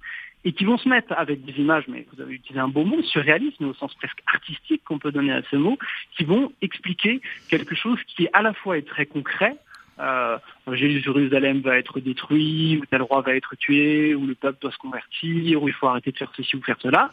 et 0.46 0.52
qui 0.52 0.64
vont 0.64 0.78
se 0.78 0.88
mettre 0.88 1.12
avec 1.18 1.44
des 1.44 1.60
images, 1.60 1.86
mais 1.88 2.06
vous 2.12 2.22
avez 2.22 2.34
utilisé 2.34 2.60
un 2.60 2.68
beau 2.68 2.84
mot, 2.84 3.02
surréalisme 3.02 3.64
au 3.64 3.74
sens 3.74 3.92
presque 3.94 4.22
artistique 4.32 4.80
qu'on 4.84 5.00
peut 5.00 5.10
donner 5.10 5.32
à 5.32 5.42
ce 5.50 5.56
mot, 5.56 5.76
qui 6.16 6.22
vont 6.22 6.52
expliquer 6.62 7.20
quelque 7.48 7.74
chose 7.74 7.98
qui 8.06 8.28
à 8.32 8.42
la 8.42 8.54
fois 8.54 8.78
est 8.78 8.86
très 8.86 9.06
concret. 9.06 9.56
Euh, 9.98 10.38
Jérusalem 10.72 11.62
va 11.62 11.76
être 11.76 11.98
détruit, 11.98 12.78
ou 12.80 12.86
tel 12.86 13.02
roi 13.02 13.22
va 13.22 13.34
être 13.34 13.56
tué, 13.56 14.14
ou 14.14 14.24
le 14.24 14.36
peuple 14.36 14.58
doit 14.60 14.70
se 14.70 14.78
convertir, 14.78 15.60
ou 15.60 15.66
il 15.66 15.74
faut 15.74 15.88
arrêter 15.88 16.12
de 16.12 16.16
faire 16.16 16.32
ceci 16.36 16.54
ou 16.54 16.62
faire 16.62 16.78
cela, 16.80 17.10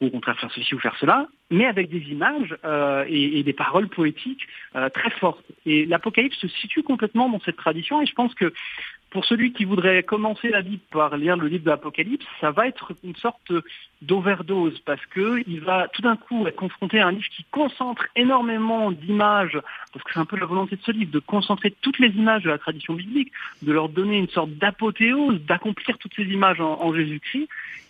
ou 0.00 0.06
au 0.06 0.10
contraire 0.10 0.40
faire 0.40 0.52
ceci 0.54 0.74
ou 0.74 0.78
faire 0.78 0.96
cela, 0.98 1.28
mais 1.50 1.66
avec 1.66 1.90
des 1.90 2.00
images 2.10 2.56
euh, 2.64 3.04
et, 3.08 3.42
des 3.42 3.52
paroles 3.52 3.88
poétiques 3.88 4.48
euh, 4.74 4.88
très 4.88 5.10
fortes. 5.10 5.44
Et 5.66 5.84
l'Apocalypse 5.84 6.38
se 6.38 6.48
situe 6.48 6.82
complètement 6.82 7.28
dans 7.28 7.40
cette 7.40 7.58
tradition, 7.58 8.00
et 8.00 8.06
je 8.06 8.14
pense 8.14 8.32
que 8.34 8.54
pour 9.10 9.24
celui 9.24 9.52
qui 9.52 9.64
voudrait 9.64 10.02
commencer 10.02 10.48
la 10.48 10.62
Bible 10.62 10.82
par 10.90 11.16
lire 11.16 11.36
le 11.36 11.48
livre 11.48 11.64
de 11.64 11.70
l'Apocalypse, 11.70 12.24
ça 12.40 12.50
va 12.50 12.68
être 12.68 12.92
une 13.02 13.16
sorte 13.16 13.52
d'overdose 14.02 14.78
parce 14.80 15.04
que 15.06 15.42
il 15.46 15.60
va 15.60 15.88
tout 15.88 16.02
d'un 16.02 16.16
coup 16.16 16.46
être 16.46 16.56
confronté 16.56 17.00
à 17.00 17.08
un 17.08 17.12
livre 17.12 17.28
qui 17.36 17.44
concentre 17.50 18.06
énormément 18.16 18.90
d'images, 18.90 19.58
parce 19.92 20.04
que 20.04 20.12
c'est 20.14 20.20
un 20.20 20.24
peu 20.24 20.36
la 20.36 20.46
volonté 20.46 20.76
de 20.76 20.82
ce 20.82 20.92
livre, 20.92 21.10
de 21.10 21.18
concentrer 21.18 21.74
toutes 21.82 21.98
les 21.98 22.08
images 22.08 22.44
de 22.44 22.50
la 22.50 22.58
tradition 22.58 22.94
biblique, 22.94 23.32
de 23.62 23.72
leur 23.72 23.88
donner 23.88 24.18
une 24.18 24.28
sorte 24.28 24.50
d'apothéose, 24.52 25.40
d'accomplir 25.42 25.98
toutes 25.98 26.14
ces 26.14 26.24
images 26.24 26.60
en, 26.60 26.94
Jésus-Christ. 26.94 27.48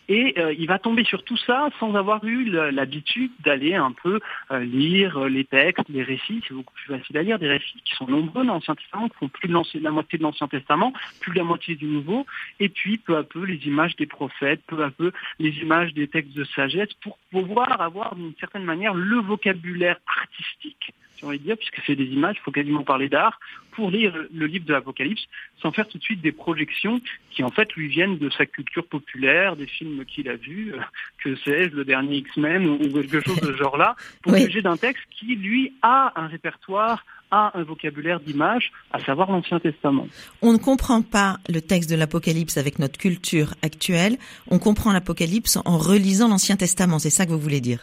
Et 0.09 0.35
euh, 0.39 0.53
il 0.59 0.67
va 0.67 0.81
tomber 0.81 1.05
sur 1.05 1.23
tout 1.23 1.37
ça 1.37 1.69
sans 1.79 1.95
avoir 1.95 2.25
eu 2.25 2.45
l'habitude 2.73 3.31
d'aller 3.45 3.77
un 3.77 3.93
peu 3.93 4.19
euh, 4.51 4.59
lire 4.59 5.19
euh, 5.19 5.29
les 5.29 5.45
textes, 5.45 5.89
les 5.89 6.03
récits. 6.03 6.43
C'est 6.49 6.55
beaucoup 6.55 6.75
plus 6.75 6.99
facile 6.99 7.17
à 7.17 7.23
lire, 7.23 7.39
des 7.39 7.47
récits 7.47 7.81
qui 7.85 7.95
sont 7.95 8.09
nombreux 8.09 8.45
dans 8.45 8.55
l'Ancien 8.55 8.75
Testament, 8.75 9.09
qui 9.09 9.17
font 9.19 9.29
plus 9.29 9.49
de 9.49 9.85
la 9.85 9.91
moitié 9.93 10.19
de 10.19 10.25
l'Ancien 10.25 10.49
Testament, 10.49 10.93
plus 11.21 11.33
de 11.33 11.39
la 11.39 11.45
moitié 11.45 11.75
du 11.75 11.87
Nouveau. 11.87 12.27
Et 12.59 12.69
puis, 12.69 12.99
peu 12.99 13.17
à 13.17 13.23
peu, 13.23 13.45
les 13.45 13.67
images 13.67 13.97
des 13.97 14.07
prophètes, 14.07 14.61
peu 14.67 14.83
à 14.83 14.91
peu, 14.91 15.13
les 15.39 15.51
images 15.59 15.93
des 15.95 16.09
textes 16.09 16.35
de 16.35 16.45
sagesse, 16.45 16.93
pour 17.03 17.19
pouvoir 17.31 17.81
avoir 17.81 18.15
d'une 18.15 18.35
certaine 18.39 18.65
manière 18.65 18.95
le 18.95 19.17
vocabulaire 19.17 19.99
artistique, 20.07 20.93
j'ai 21.21 21.27
envie 21.27 21.39
de 21.39 21.45
dire, 21.45 21.57
puisque 21.57 21.81
c'est 21.87 21.97
des 21.97 22.07
images, 22.07 22.37
il 22.39 22.43
faut 22.43 22.51
quasiment 22.51 22.83
parler 22.83 23.09
d'art, 23.09 23.39
pour 23.73 23.91
lire 23.91 24.15
le 24.33 24.47
livre 24.47 24.65
de 24.65 24.73
l'Apocalypse, 24.73 25.23
sans 25.61 25.71
faire 25.71 25.87
tout 25.87 25.99
de 25.99 26.03
suite 26.03 26.21
des 26.23 26.33
projections 26.33 27.01
qui 27.31 27.43
en 27.45 27.51
fait 27.51 27.73
lui 27.75 27.89
viennent 27.89 28.17
de 28.19 28.31
sa 28.31 28.47
culture 28.47 28.87
populaire, 28.87 29.55
des 29.57 29.67
films 29.67 30.05
qu'il 30.07 30.29
a 30.29 30.37
vus, 30.37 30.73
euh, 30.75 30.81
que 31.23 31.37
sais-je, 31.37 31.77
le 31.77 31.85
dernier 31.85 32.17
X-Men 32.17 32.67
ou, 32.67 32.79
quelque 32.79 33.21
chose 33.21 33.41
de 33.41 33.53
ce 33.53 33.57
genre-là, 33.57 33.97
pour 34.23 34.33
Oui. 34.33 34.47
juger 34.47 34.63
d'un 34.63 34.77
texte 34.77 35.05
qui, 35.11 35.37
lui, 35.37 35.75
a 35.83 36.13
un 36.17 36.27
répertoire, 36.27 37.05
a 37.31 37.57
un 37.59 37.63
vocabulaire 37.63 38.21
d'images, 38.21 38.73
à 38.93 39.01
savoir 39.05 39.31
l'Ancien 39.31 39.61
Testament. 39.61 40.07
On 40.43 40.53
ne 40.53 40.59
comprend 40.59 41.03
pas 41.03 41.39
le 41.49 41.61
texte 41.61 41.91
de 41.91 41.97
l'Apocalypse 41.97 42.57
avec 42.57 42.79
notre 42.79 42.99
culture 42.99 43.55
actuelle. 43.63 44.17
On 44.51 44.59
comprend 44.59 44.93
l'Apocalypse 44.93 45.59
en 45.65 45.79
relisant 45.79 46.29
l'Ancien 46.29 46.57
Testament. 46.57 46.99
C'est 46.99 47.11
ça 47.11 47.27
que 47.27 47.31
vous 47.31 47.39
voulez 47.39 47.61
dire? 47.61 47.83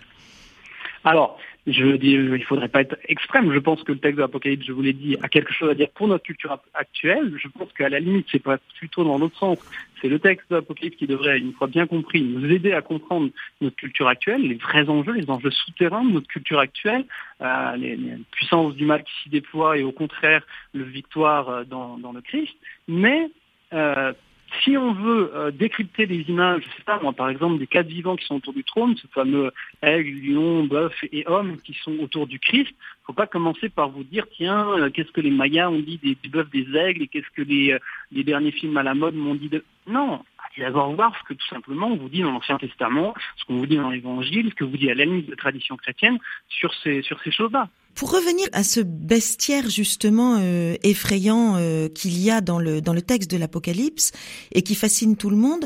Alors, 1.03 1.38
je 1.67 1.84
veux 1.84 1.97
dire, 1.97 2.34
il 2.34 2.43
faudrait 2.45 2.69
pas 2.69 2.82
être 2.82 2.97
extrême. 3.10 3.51
Je 3.53 3.60
pense 3.60 3.84
que 3.84 3.91
le 3.91 3.99
texte 3.99 4.15
de 4.15 4.21
l'Apocalypse, 4.21 4.65
je 4.65 4.71
vous 4.71 4.82
l'ai 4.82 4.93
dit, 4.93 5.17
a 5.21 5.27
quelque 5.27 5.51
chose 5.51 5.69
à 5.69 5.73
dire 5.73 5.89
pour 5.93 6.08
notre 6.08 6.23
culture 6.23 6.58
actuelle. 6.73 7.34
Je 7.38 7.49
pense 7.49 7.71
qu'à 7.73 7.89
la 7.89 7.99
limite, 7.99 8.25
c'est 8.32 8.41
pas 8.41 8.58
plutôt 8.77 9.03
dans 9.03 9.17
l'autre 9.17 9.38
sens. 9.38 9.60
C'est 10.01 10.08
le 10.08 10.17
texte 10.17 10.49
de 10.49 10.56
l'Apocalypse 10.56 10.95
qui 10.95 11.08
devrait, 11.08 11.38
une 11.39 11.51
fois 11.51 11.67
bien 11.67 11.86
compris, 11.86 12.21
nous 12.21 12.49
aider 12.49 12.71
à 12.71 12.82
comprendre 12.82 13.30
notre 13.60 13.75
culture 13.75 14.08
actuelle, 14.08 14.41
les 14.43 14.56
vrais 14.56 14.88
enjeux, 14.88 15.12
les 15.12 15.30
enjeux 15.30 15.51
souterrains 15.51 16.06
de 16.06 16.12
notre 16.12 16.27
culture 16.27 16.60
actuelle, 16.60 17.06
euh, 17.41 17.75
les, 17.75 17.97
les 17.97 18.13
puissances 18.32 18.73
du 18.75 18.86
mal 18.86 19.03
qui 19.03 19.12
s'y 19.23 19.30
déploient 19.30 19.77
et 19.77 19.84
au 19.84 19.91
contraire, 19.91 20.47
le 20.73 20.86
victoire 20.86 21.49
euh, 21.49 21.63
dans, 21.65 21.97
dans 21.97 22.13
le 22.13 22.21
Christ. 22.21 22.56
Mais 22.88 23.30
euh, 23.73 24.13
si 24.63 24.77
on 24.77 24.93
veut 24.93 25.31
euh, 25.33 25.51
décrypter 25.51 26.05
des 26.05 26.21
images, 26.29 26.63
je 26.63 26.77
sais 26.77 26.83
pas 26.85 26.99
moi, 27.01 27.13
par 27.13 27.29
exemple 27.29 27.59
des 27.59 27.67
quatre 27.67 27.87
vivants 27.87 28.15
qui 28.15 28.25
sont 28.25 28.35
autour 28.35 28.53
du 28.53 28.63
trône, 28.63 28.95
ce 28.97 29.07
fameux 29.07 29.51
aigle, 29.81 30.19
lion, 30.19 30.65
bœuf 30.65 30.93
et 31.11 31.23
homme 31.27 31.57
qui 31.61 31.73
sont 31.73 31.97
autour 31.99 32.27
du 32.27 32.39
Christ, 32.39 32.73
faut 33.05 33.13
pas 33.13 33.27
commencer 33.27 33.69
par 33.69 33.89
vous 33.89 34.03
dire 34.03 34.25
tiens, 34.35 34.67
euh, 34.77 34.89
qu'est-ce 34.89 35.11
que 35.11 35.21
les 35.21 35.31
Mayas 35.31 35.69
ont 35.69 35.79
dit 35.79 35.97
des, 35.97 36.29
bœufs, 36.29 36.49
des 36.51 36.67
aigles 36.77 37.03
et 37.03 37.07
qu'est-ce 37.07 37.29
que 37.35 37.41
les, 37.41 37.73
euh, 37.73 37.79
les 38.11 38.23
derniers 38.23 38.51
films 38.51 38.77
à 38.77 38.83
la 38.83 38.93
mode 38.93 39.15
m'ont 39.15 39.35
dit 39.35 39.49
de... 39.49 39.63
Non, 39.87 40.23
allez 40.55 40.65
d'abord 40.65 40.93
voir 40.93 41.13
ce 41.17 41.23
que 41.23 41.33
tout 41.33 41.47
simplement 41.47 41.87
on 41.87 41.95
vous 41.95 42.09
dit 42.09 42.21
dans 42.21 42.31
l'Ancien 42.31 42.57
Testament, 42.57 43.13
ce 43.37 43.45
qu'on 43.45 43.55
vous 43.55 43.65
dit 43.65 43.77
dans 43.77 43.89
l'Évangile, 43.89 44.49
ce 44.49 44.55
que 44.55 44.65
vous 44.65 44.77
dit 44.77 44.91
à 44.91 44.95
la 44.95 45.05
de 45.05 45.35
tradition 45.35 45.77
chrétienne 45.77 46.17
sur 46.49 46.73
ces, 46.73 47.01
sur 47.01 47.19
ces 47.21 47.31
choses-là. 47.31 47.69
Pour 47.97 48.12
revenir 48.12 48.47
à 48.53 48.62
ce 48.62 48.79
bestiaire 48.79 49.71
justement 49.71 50.38
euh, 50.39 50.75
effrayant 50.83 51.55
euh, 51.55 51.89
qu'il 51.89 52.15
y 52.23 52.29
a 52.29 52.41
dans 52.41 52.60
le 52.60 52.79
dans 52.79 52.93
le 52.93 53.01
texte 53.01 53.31
de 53.31 53.38
l'Apocalypse 53.38 54.12
et 54.53 54.62
qui 54.62 54.75
fascine 54.75 55.17
tout 55.17 55.31
le 55.31 55.36
monde, 55.36 55.65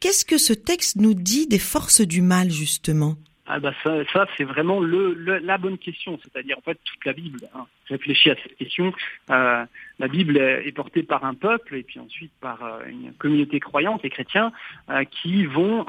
qu'est-ce 0.00 0.24
que 0.24 0.38
ce 0.38 0.52
texte 0.52 0.96
nous 0.96 1.14
dit 1.14 1.46
des 1.46 1.60
forces 1.60 2.00
du 2.00 2.20
mal 2.20 2.50
justement? 2.50 3.14
Ah 3.46 3.60
bah 3.60 3.72
ça, 3.84 4.26
c'est 4.36 4.44
vraiment 4.44 4.80
la 4.80 5.56
bonne 5.56 5.78
question, 5.78 6.18
c'est-à-dire 6.22 6.58
en 6.58 6.62
fait 6.62 6.78
toute 6.84 7.04
la 7.06 7.12
Bible 7.12 7.48
hein, 7.54 7.64
réfléchit 7.88 8.30
à 8.30 8.34
cette 8.42 8.56
question. 8.56 8.92
Euh, 9.30 9.64
la 10.00 10.08
Bible 10.08 10.36
est 10.36 10.72
portée 10.72 11.04
par 11.04 11.24
un 11.24 11.34
peuple 11.34 11.76
et 11.76 11.84
puis 11.84 12.00
ensuite 12.00 12.32
par 12.40 12.82
une 12.88 13.12
communauté 13.14 13.60
croyante, 13.60 14.02
les 14.02 14.10
chrétiens, 14.10 14.52
qui 15.12 15.46
vont 15.46 15.86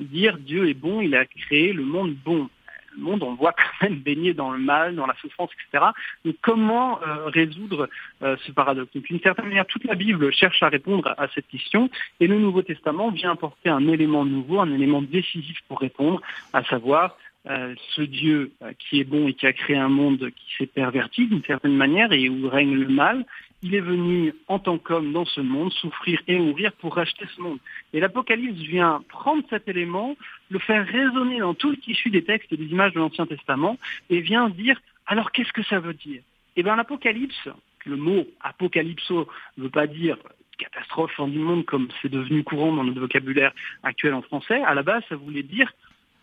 dire 0.00 0.36
Dieu 0.38 0.68
est 0.68 0.74
bon, 0.74 1.00
il 1.00 1.14
a 1.14 1.24
créé 1.26 1.72
le 1.72 1.84
monde 1.84 2.16
bon. 2.24 2.50
Le 2.96 3.02
monde, 3.02 3.22
on 3.22 3.30
le 3.30 3.36
voit 3.36 3.52
quand 3.80 3.88
même 3.88 3.98
baigné 3.98 4.34
dans 4.34 4.50
le 4.50 4.58
mal, 4.58 4.94
dans 4.94 5.06
la 5.06 5.14
souffrance, 5.20 5.50
etc. 5.52 5.84
Donc 6.24 6.36
comment 6.42 7.00
euh, 7.02 7.26
résoudre 7.26 7.88
euh, 8.22 8.36
ce 8.46 8.52
paradoxe? 8.52 8.92
Donc 8.94 9.04
d'une 9.04 9.20
certaine 9.20 9.46
manière, 9.46 9.66
toute 9.66 9.84
la 9.84 9.94
Bible 9.94 10.32
cherche 10.32 10.62
à 10.62 10.68
répondre 10.68 11.14
à 11.16 11.28
cette 11.34 11.48
question 11.48 11.90
et 12.20 12.26
le 12.26 12.38
Nouveau 12.38 12.62
Testament 12.62 13.10
vient 13.10 13.32
apporter 13.32 13.68
un 13.68 13.86
élément 13.88 14.24
nouveau, 14.24 14.60
un 14.60 14.72
élément 14.72 15.02
décisif 15.02 15.58
pour 15.68 15.80
répondre, 15.80 16.20
à 16.52 16.62
savoir 16.64 17.16
euh, 17.48 17.74
ce 17.96 18.02
Dieu 18.02 18.52
euh, 18.62 18.72
qui 18.78 19.00
est 19.00 19.04
bon 19.04 19.26
et 19.26 19.34
qui 19.34 19.46
a 19.48 19.52
créé 19.52 19.76
un 19.76 19.88
monde 19.88 20.30
qui 20.30 20.56
s'est 20.56 20.66
perverti 20.66 21.26
d'une 21.26 21.42
certaine 21.42 21.74
manière 21.74 22.12
et 22.12 22.28
où 22.28 22.48
règne 22.48 22.74
le 22.74 22.86
mal, 22.86 23.24
il 23.62 23.74
est 23.74 23.80
venu 23.80 24.34
en 24.48 24.58
tant 24.58 24.78
qu'homme 24.78 25.12
dans 25.12 25.24
ce 25.24 25.40
monde 25.40 25.72
souffrir 25.72 26.20
et 26.26 26.38
mourir 26.38 26.72
pour 26.72 26.96
racheter 26.96 27.24
ce 27.36 27.40
monde. 27.40 27.58
Et 27.92 28.00
l'Apocalypse 28.00 28.58
vient 28.60 29.02
prendre 29.08 29.44
cet 29.50 29.68
élément, 29.68 30.16
le 30.50 30.58
faire 30.58 30.86
résonner 30.86 31.38
dans 31.38 31.54
tout 31.54 31.70
le 31.70 31.76
tissu 31.76 32.10
des 32.10 32.24
textes 32.24 32.52
et 32.52 32.56
des 32.56 32.66
images 32.66 32.92
de 32.92 32.98
l'Ancien 32.98 33.26
Testament 33.26 33.78
et 34.10 34.20
vient 34.20 34.48
dire 34.50 34.80
alors 35.06 35.32
qu'est-ce 35.32 35.52
que 35.52 35.62
ça 35.62 35.80
veut 35.80 35.94
dire? 35.94 36.22
Eh 36.56 36.62
bien 36.62 36.76
l'Apocalypse, 36.76 37.48
le 37.86 37.96
mot 37.96 38.26
apocalypso 38.40 39.28
ne 39.56 39.64
veut 39.64 39.70
pas 39.70 39.86
dire 39.86 40.16
catastrophe 40.58 41.12
fin 41.12 41.28
du 41.28 41.38
monde 41.38 41.64
comme 41.64 41.88
c'est 42.00 42.10
devenu 42.10 42.44
courant 42.44 42.72
dans 42.72 42.84
notre 42.84 43.00
vocabulaire 43.00 43.52
actuel 43.82 44.14
en 44.14 44.22
français, 44.22 44.62
à 44.62 44.74
la 44.74 44.82
base 44.82 45.02
ça 45.08 45.16
voulait 45.16 45.42
dire 45.42 45.72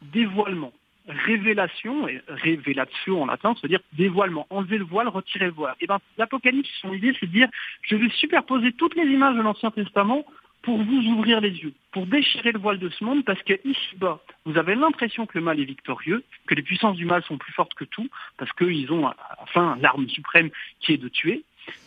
dévoilement 0.02 0.71
révélation, 1.09 2.07
et 2.07 2.21
révélatio 2.27 3.21
en 3.21 3.25
latin, 3.25 3.55
veut 3.61 3.69
dire 3.69 3.81
dévoilement, 3.93 4.47
enlever 4.49 4.77
le 4.77 4.85
voile, 4.85 5.07
retirer 5.07 5.45
le 5.45 5.51
voile. 5.51 5.75
Et 5.81 5.87
ben, 5.87 5.99
l'Apocalypse, 6.17 6.69
son 6.81 6.93
idée, 6.93 7.13
c'est 7.19 7.25
de 7.25 7.31
dire, 7.31 7.49
je 7.81 7.95
vais 7.95 8.09
superposer 8.09 8.71
toutes 8.73 8.95
les 8.95 9.05
images 9.05 9.35
de 9.35 9.41
l'Ancien 9.41 9.71
Testament 9.71 10.25
pour 10.61 10.77
vous 10.77 11.01
ouvrir 11.07 11.39
les 11.41 11.51
yeux, 11.51 11.73
pour 11.91 12.05
déchirer 12.05 12.51
le 12.51 12.59
voile 12.59 12.79
de 12.79 12.89
ce 12.89 13.03
monde, 13.03 13.23
parce 13.23 13.41
que 13.43 13.53
ici-bas, 13.63 14.19
vous 14.45 14.57
avez 14.57 14.75
l'impression 14.75 15.25
que 15.25 15.37
le 15.37 15.43
mal 15.43 15.59
est 15.59 15.65
victorieux, 15.65 16.23
que 16.47 16.55
les 16.55 16.61
puissances 16.61 16.97
du 16.97 17.05
mal 17.05 17.23
sont 17.23 17.37
plus 17.37 17.53
fortes 17.53 17.73
que 17.73 17.85
tout, 17.85 18.09
parce 18.37 18.51
qu'ils 18.53 18.91
ont, 18.91 19.09
enfin, 19.41 19.77
l'arme 19.81 20.07
suprême 20.09 20.49
qui 20.81 20.93
est 20.93 20.97
de 20.97 21.07
tuer, 21.07 21.43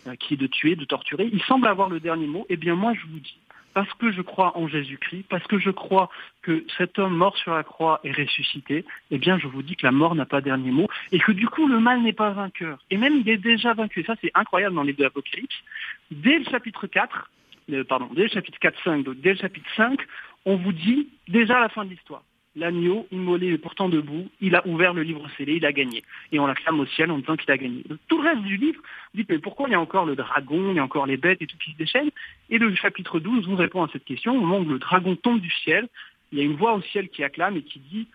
euh, 0.07 0.15
qui 0.17 0.35
est 0.35 0.37
de 0.37 0.47
tuer, 0.47 0.77
de 0.77 0.85
torturer. 0.85 1.29
Ils 1.33 1.43
semblent 1.43 1.67
avoir 1.67 1.89
le 1.89 2.01
dernier 2.01 2.27
mot. 2.27 2.47
Eh 2.49 2.57
bien, 2.57 2.75
moi, 2.75 2.93
je 2.95 3.03
vous 3.07 3.19
dis, 3.19 3.37
parce 3.75 3.93
que 3.95 4.13
je 4.13 4.23
crois 4.23 4.57
en 4.57 4.69
Jésus-Christ, 4.69 5.27
parce 5.29 5.47
que 5.47 5.59
je 5.59 5.71
crois 5.71 6.11
que 6.43 6.65
cet 6.77 6.99
homme 6.99 7.17
mort 7.17 7.37
sur 7.37 7.55
la 7.55 7.63
croix 7.63 8.01
est 8.05 8.13
ressuscité, 8.13 8.85
eh 9.11 9.19
bien 9.19 9.39
je 9.39 9.47
vous 9.47 9.63
dis 9.63 9.77
que 9.77 9.87
la 9.87 9.93
mort 9.93 10.15
n'a 10.15 10.27
pas 10.27 10.41
dernier 10.41 10.71
mot 10.71 10.89
et 11.13 11.19
que 11.19 11.33
du 11.33 11.49
coup 11.49 11.67
le 11.67 11.81
mal 11.81 12.03
n'est 12.03 12.13
pas 12.13 12.31
vainqueur. 12.31 12.79
Et 12.91 12.97
même 12.97 13.17
il 13.17 13.29
est 13.29 13.39
déjà 13.39 13.75
vaincu. 13.75 14.01
Et 14.01 14.05
ça 14.05 14.15
c'est 14.21 14.31
incroyable 14.35 14.75
dans 14.75 14.83
les 14.83 14.93
deux 14.93 15.05
Apocalypses. 15.05 15.63
Dès 16.11 16.39
le 16.39 16.45
chapitre 16.45 16.87
4, 16.87 17.31
euh, 17.71 17.85
pardon, 17.85 18.09
dès 18.15 18.23
le 18.23 18.29
chapitre 18.29 18.59
4, 18.59 18.83
5, 18.85 19.05
donc 19.05 19.21
dès 19.21 19.35
le 19.35 19.39
chapitre 19.39 19.69
5, 19.77 20.01
on 20.45 20.57
vous 20.57 20.73
dit 20.73 21.09
déjà 21.29 21.61
la 21.61 21.69
fin 21.69 21.85
de 21.85 21.91
l'histoire. 21.91 22.23
L'agneau, 22.55 23.07
immolé 23.11 23.49
et 23.49 23.59
pourtant 23.59 23.89
debout, 23.89 24.29
il 24.43 24.55
a 24.55 24.67
ouvert 24.67 24.93
le 24.93 25.03
livre 25.03 25.27
scellé, 25.37 25.55
il 25.55 25.65
a 25.65 25.73
gagné. 25.73 26.03
Et 26.33 26.39
on 26.39 26.47
l'acclame 26.47 26.81
au 26.81 26.87
ciel 26.87 27.11
en 27.11 27.19
disant 27.19 27.37
qu'il 27.37 27.51
a 27.51 27.57
gagné. 27.57 27.83
Tout 28.09 28.21
le 28.21 28.29
reste 28.29 28.43
du 28.43 28.59
livre, 28.59 28.83
dites, 29.15 29.29
mais 29.31 29.39
pourquoi 29.39 29.69
il 29.69 29.73
y 29.73 29.75
a 29.75 29.81
encore 29.81 30.05
le 30.05 30.17
dragon, 30.17 30.71
il 30.71 30.77
y 30.77 30.79
a 30.79 30.85
encore 30.85 31.07
les 31.07 31.17
bêtes 31.17 31.41
et 31.41 31.47
tout 31.47 31.57
qui 31.57 31.73
se 31.73 31.77
déchaînent? 31.79 32.11
Et 32.51 32.59
le 32.59 32.75
chapitre 32.75 33.21
12 33.21 33.49
vous 33.49 33.57
répond 33.57 33.83
à 33.83 33.89
cette 33.91 34.05
question. 34.05 34.37
Au 34.37 34.41
moment 34.41 34.59
où 34.59 34.69
le 34.69 34.79
dragon 34.79 35.17
tombe 35.17 35.41
du 35.41 35.51
ciel, 35.51 35.89
il 36.31 36.39
y 36.39 36.41
a 36.43 36.45
une 36.45 36.57
voix 36.57 36.75
au 36.75 36.83
ciel 36.83 37.09
qui 37.09 37.25
acclame 37.25 37.57
et 37.57 37.63
qui 37.63 37.79
dit, 37.79 38.07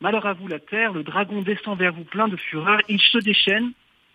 Malheur 0.00 0.26
à 0.26 0.32
vous 0.32 0.48
la 0.48 0.58
terre, 0.58 0.92
le 0.92 1.02
dragon 1.02 1.40
descend 1.40 1.78
vers 1.78 1.92
vous 1.92 2.04
plein 2.04 2.28
de 2.28 2.36
fureur, 2.36 2.78
il 2.88 3.00
se 3.00 3.18
déchaîne 3.18 3.72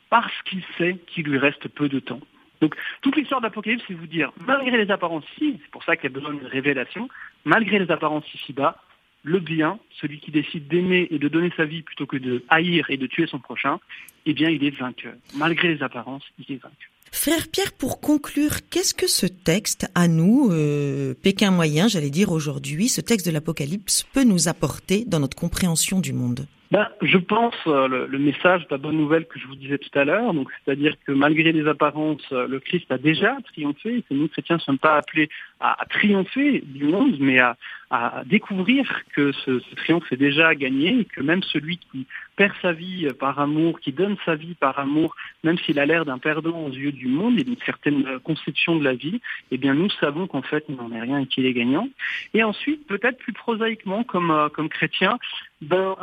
parce 0.09 0.33
qu'il 0.43 0.61
sait 0.77 0.97
qu'il 1.07 1.25
lui 1.25 1.37
reste 1.37 1.67
peu 1.69 1.87
de 1.87 1.99
temps. 1.99 2.19
Donc 2.61 2.75
toute 3.01 3.15
l'histoire 3.15 3.41
d'Apocalypse, 3.41 3.83
c'est 3.87 3.93
vous 3.93 4.07
dire, 4.07 4.31
malgré 4.45 4.77
les 4.77 4.91
apparences 4.91 5.23
ici, 5.37 5.57
c'est 5.61 5.71
pour 5.71 5.83
ça 5.83 5.95
qu'il 5.95 6.11
y 6.11 6.13
a 6.13 6.15
besoin 6.15 6.33
de 6.33 6.45
révélation, 6.45 7.07
malgré 7.45 7.79
les 7.79 7.89
apparences 7.89 8.31
ici-bas, 8.33 8.77
le 9.23 9.39
bien, 9.39 9.79
celui 9.99 10.19
qui 10.19 10.31
décide 10.31 10.67
d'aimer 10.67 11.07
et 11.11 11.19
de 11.19 11.27
donner 11.27 11.51
sa 11.57 11.65
vie 11.65 11.81
plutôt 11.81 12.05
que 12.05 12.17
de 12.17 12.43
haïr 12.49 12.89
et 12.89 12.97
de 12.97 13.07
tuer 13.07 13.27
son 13.27 13.39
prochain, 13.39 13.79
eh 14.25 14.33
bien 14.33 14.49
il 14.49 14.63
est 14.63 14.77
vainqueur. 14.77 15.13
Malgré 15.35 15.73
les 15.73 15.83
apparences, 15.83 16.23
il 16.37 16.55
est 16.55 16.57
vainqueur. 16.57 16.89
Frère 17.11 17.47
Pierre, 17.47 17.73
pour 17.73 17.99
conclure, 17.99 18.57
qu'est-ce 18.69 18.93
que 18.93 19.07
ce 19.07 19.25
texte, 19.25 19.89
à 19.95 20.07
nous, 20.07 20.49
euh, 20.51 21.15
Pékin 21.15 21.51
moyen, 21.51 21.87
j'allais 21.87 22.11
dire 22.11 22.31
aujourd'hui, 22.31 22.87
ce 22.87 23.01
texte 23.01 23.25
de 23.25 23.31
l'Apocalypse 23.31 24.05
peut 24.13 24.23
nous 24.23 24.47
apporter 24.47 25.05
dans 25.05 25.19
notre 25.19 25.35
compréhension 25.35 25.99
du 25.99 26.13
monde? 26.13 26.45
Ben, 26.71 26.87
je 27.01 27.17
pense 27.17 27.55
euh, 27.65 27.87
le, 27.87 28.05
le, 28.05 28.19
message, 28.19 28.67
la 28.69 28.77
bonne 28.77 28.97
nouvelle 28.97 29.25
que 29.25 29.39
je 29.39 29.47
vous 29.47 29.55
disais 29.55 29.79
tout 29.79 29.97
à 29.97 30.03
l'heure, 30.03 30.35
donc 30.35 30.49
c'est-à-dire 30.63 30.95
que 31.03 31.11
malgré 31.11 31.51
les 31.51 31.67
apparences, 31.67 32.21
euh, 32.31 32.47
le 32.47 32.59
Christ 32.59 32.91
a 32.91 32.99
déjà 32.99 33.37
triomphé, 33.51 33.97
et 33.97 34.01
que 34.03 34.13
nous 34.13 34.27
chrétiens 34.27 34.57
ne 34.57 34.61
sommes 34.61 34.77
pas 34.77 34.95
appelés 34.95 35.29
à, 35.59 35.81
à, 35.81 35.85
triompher 35.85 36.61
du 36.63 36.83
monde, 36.83 37.17
mais 37.19 37.39
à, 37.39 37.57
à 37.89 38.21
découvrir 38.23 38.87
que 39.15 39.31
ce, 39.31 39.59
ce, 39.59 39.75
triomphe 39.75 40.11
est 40.11 40.17
déjà 40.17 40.53
gagné, 40.53 40.99
et 40.99 41.05
que 41.05 41.21
même 41.21 41.41
celui 41.41 41.77
qui 41.77 42.05
perd 42.35 42.53
sa 42.61 42.71
vie 42.71 43.07
par 43.19 43.39
amour, 43.39 43.79
qui 43.79 43.91
donne 43.91 44.17
sa 44.23 44.35
vie 44.35 44.53
par 44.53 44.77
amour, 44.77 45.15
même 45.43 45.57
s'il 45.57 45.79
a 45.79 45.87
l'air 45.87 46.05
d'un 46.05 46.19
perdant 46.19 46.65
aux 46.65 46.71
yeux 46.71 46.91
du 46.91 47.07
monde 47.07 47.39
et 47.39 47.43
d'une 47.43 47.57
certaine 47.65 48.19
conception 48.19 48.75
de 48.75 48.83
la 48.83 48.93
vie, 48.93 49.21
eh 49.49 49.57
bien 49.57 49.73
nous 49.73 49.89
savons 49.99 50.27
qu'en 50.27 50.43
fait 50.43 50.63
il 50.69 50.75
n'en 50.75 50.91
est 50.91 51.01
rien 51.01 51.21
et 51.21 51.25
qu'il 51.25 51.47
est 51.47 51.53
gagnant. 51.53 51.89
Et 52.35 52.43
ensuite, 52.43 52.85
peut-être 52.85 53.17
plus 53.17 53.33
prosaïquement, 53.33 54.03
comme, 54.03 54.29
euh, 54.29 54.49
comme 54.49 54.69
chrétien, 54.69 55.17
ben 55.61 55.95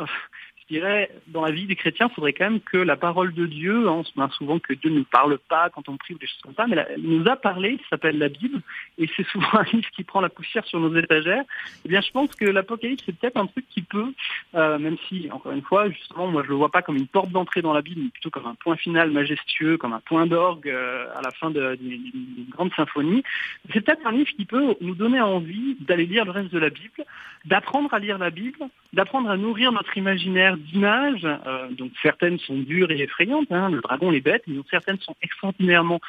je 0.69 0.75
dirais, 0.75 1.09
dans 1.27 1.45
la 1.45 1.51
vie 1.51 1.65
des 1.65 1.75
chrétiens, 1.75 2.07
il 2.11 2.13
faudrait 2.13 2.33
quand 2.33 2.49
même 2.49 2.59
que 2.59 2.77
la 2.77 2.97
parole 2.97 3.33
de 3.33 3.45
Dieu, 3.45 3.87
hein, 3.87 3.91
on 3.91 4.03
se 4.03 4.11
plaint 4.11 4.31
souvent 4.33 4.59
que 4.59 4.73
Dieu 4.73 4.89
ne 4.89 4.99
nous 4.99 5.05
parle 5.05 5.37
pas 5.37 5.69
quand 5.69 5.87
on 5.87 5.95
prie 5.95 6.13
ou 6.13 6.17
des 6.17 6.27
choses 6.27 6.41
comme 6.43 6.55
ça, 6.55 6.67
mais 6.67 6.75
là, 6.75 6.87
il 6.97 7.09
nous 7.09 7.27
a 7.29 7.35
parlé, 7.37 7.77
ça 7.83 7.91
s'appelle 7.91 8.17
la 8.17 8.27
Bible, 8.27 8.61
et 8.97 9.09
c'est 9.15 9.25
souvent 9.31 9.47
un 9.53 9.63
livre 9.63 9.89
qui 9.91 10.03
prend 10.03 10.19
la 10.19 10.29
poussière 10.29 10.65
sur 10.65 10.79
nos 10.79 10.93
étagères. 10.95 11.43
Eh 11.85 11.89
bien, 11.89 12.01
je 12.01 12.11
pense 12.11 12.35
que 12.35 12.45
l'Apocalypse, 12.45 13.03
c'est 13.05 13.17
peut-être 13.17 13.37
un 13.37 13.47
truc 13.47 13.65
qui 13.69 13.81
peut, 13.81 14.13
euh, 14.55 14.77
même 14.77 14.97
si, 15.07 15.29
encore 15.31 15.53
une 15.53 15.61
fois, 15.61 15.89
justement, 15.89 16.27
moi, 16.27 16.43
je 16.43 16.49
le 16.49 16.55
vois 16.55 16.69
pas 16.69 16.81
comme 16.81 16.97
une 16.97 17.07
porte 17.07 17.29
d'entrée 17.29 17.61
dans 17.61 17.73
la 17.73 17.81
Bible, 17.81 18.01
mais 18.03 18.09
plutôt 18.09 18.29
comme 18.29 18.45
un 18.45 18.55
point 18.55 18.75
final 18.75 19.11
majestueux, 19.11 19.77
comme 19.77 19.93
un 19.93 20.01
point 20.01 20.25
d'orgue 20.27 20.69
euh, 20.69 21.07
à 21.15 21.21
la 21.21 21.31
fin 21.31 21.49
d'une 21.49 22.47
grande 22.49 22.73
symphonie. 22.73 23.23
C'est 23.71 23.81
peut-être 23.81 24.05
un 24.05 24.11
livre 24.11 24.31
qui 24.35 24.45
peut 24.45 24.75
nous 24.81 24.95
donner 24.95 25.21
envie 25.21 25.77
d'aller 25.79 26.05
lire 26.05 26.25
le 26.25 26.31
reste 26.31 26.51
de 26.51 26.59
la 26.59 26.69
Bible, 26.69 27.05
d'apprendre 27.45 27.93
à 27.93 27.99
lire 27.99 28.17
la 28.17 28.29
Bible, 28.29 28.57
d'apprendre 28.93 29.29
à 29.29 29.37
nourrir 29.37 29.71
notre 29.71 29.97
imaginaire 29.97 30.56
d'images. 30.57 31.25
Euh, 31.25 31.69
donc 31.71 31.91
certaines 32.01 32.39
sont 32.39 32.57
dures 32.57 32.91
et 32.91 33.01
effrayantes, 33.01 33.51
hein, 33.51 33.69
le 33.69 33.81
dragon, 33.81 34.09
les 34.09 34.21
bêtes, 34.21 34.43
mais 34.47 34.55
certaines 34.69 34.99
sont 34.99 35.15
extraordinairement 35.21 35.99